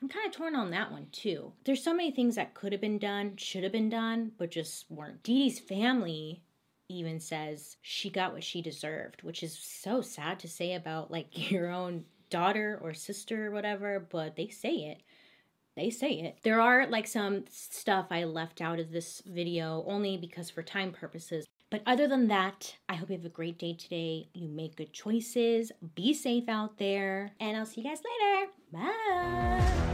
I'm 0.00 0.08
kind 0.08 0.26
of 0.26 0.32
torn 0.32 0.54
on 0.54 0.70
that 0.70 0.92
one 0.92 1.08
too. 1.12 1.52
There's 1.64 1.82
so 1.82 1.94
many 1.94 2.10
things 2.10 2.36
that 2.36 2.54
could 2.54 2.72
have 2.72 2.80
been 2.80 2.98
done, 2.98 3.36
should 3.36 3.64
have 3.64 3.72
been 3.72 3.90
done, 3.90 4.32
but 4.38 4.50
just 4.50 4.90
weren't. 4.90 5.22
Dee 5.22 5.44
Dee's 5.44 5.58
family 5.58 6.42
even 6.88 7.20
says 7.20 7.76
she 7.82 8.08
got 8.08 8.32
what 8.32 8.44
she 8.44 8.62
deserved, 8.62 9.22
which 9.22 9.42
is 9.42 9.58
so 9.58 10.00
sad 10.00 10.38
to 10.38 10.48
say 10.48 10.74
about 10.74 11.10
like 11.10 11.26
your 11.50 11.70
own 11.70 12.04
daughter 12.30 12.78
or 12.82 12.94
sister 12.94 13.48
or 13.48 13.50
whatever, 13.50 14.06
but 14.10 14.36
they 14.36 14.48
say 14.48 14.70
it 14.70 15.02
they 15.78 15.90
say 15.90 16.10
it. 16.10 16.38
There 16.42 16.60
are 16.60 16.86
like 16.86 17.06
some 17.06 17.44
stuff 17.50 18.06
I 18.10 18.24
left 18.24 18.60
out 18.60 18.78
of 18.78 18.90
this 18.90 19.22
video 19.26 19.84
only 19.86 20.16
because 20.16 20.50
for 20.50 20.62
time 20.62 20.92
purposes. 20.92 21.46
But 21.70 21.82
other 21.86 22.08
than 22.08 22.28
that, 22.28 22.76
I 22.88 22.94
hope 22.94 23.10
you 23.10 23.16
have 23.16 23.26
a 23.26 23.30
great 23.30 23.58
day 23.58 23.74
today. 23.74 24.28
You 24.32 24.48
make 24.48 24.76
good 24.76 24.92
choices. 24.92 25.70
Be 25.94 26.14
safe 26.14 26.48
out 26.48 26.78
there. 26.78 27.32
And 27.40 27.56
I'll 27.56 27.66
see 27.66 27.82
you 27.82 27.88
guys 27.88 28.00
later. 28.00 28.52
Bye. 28.72 29.87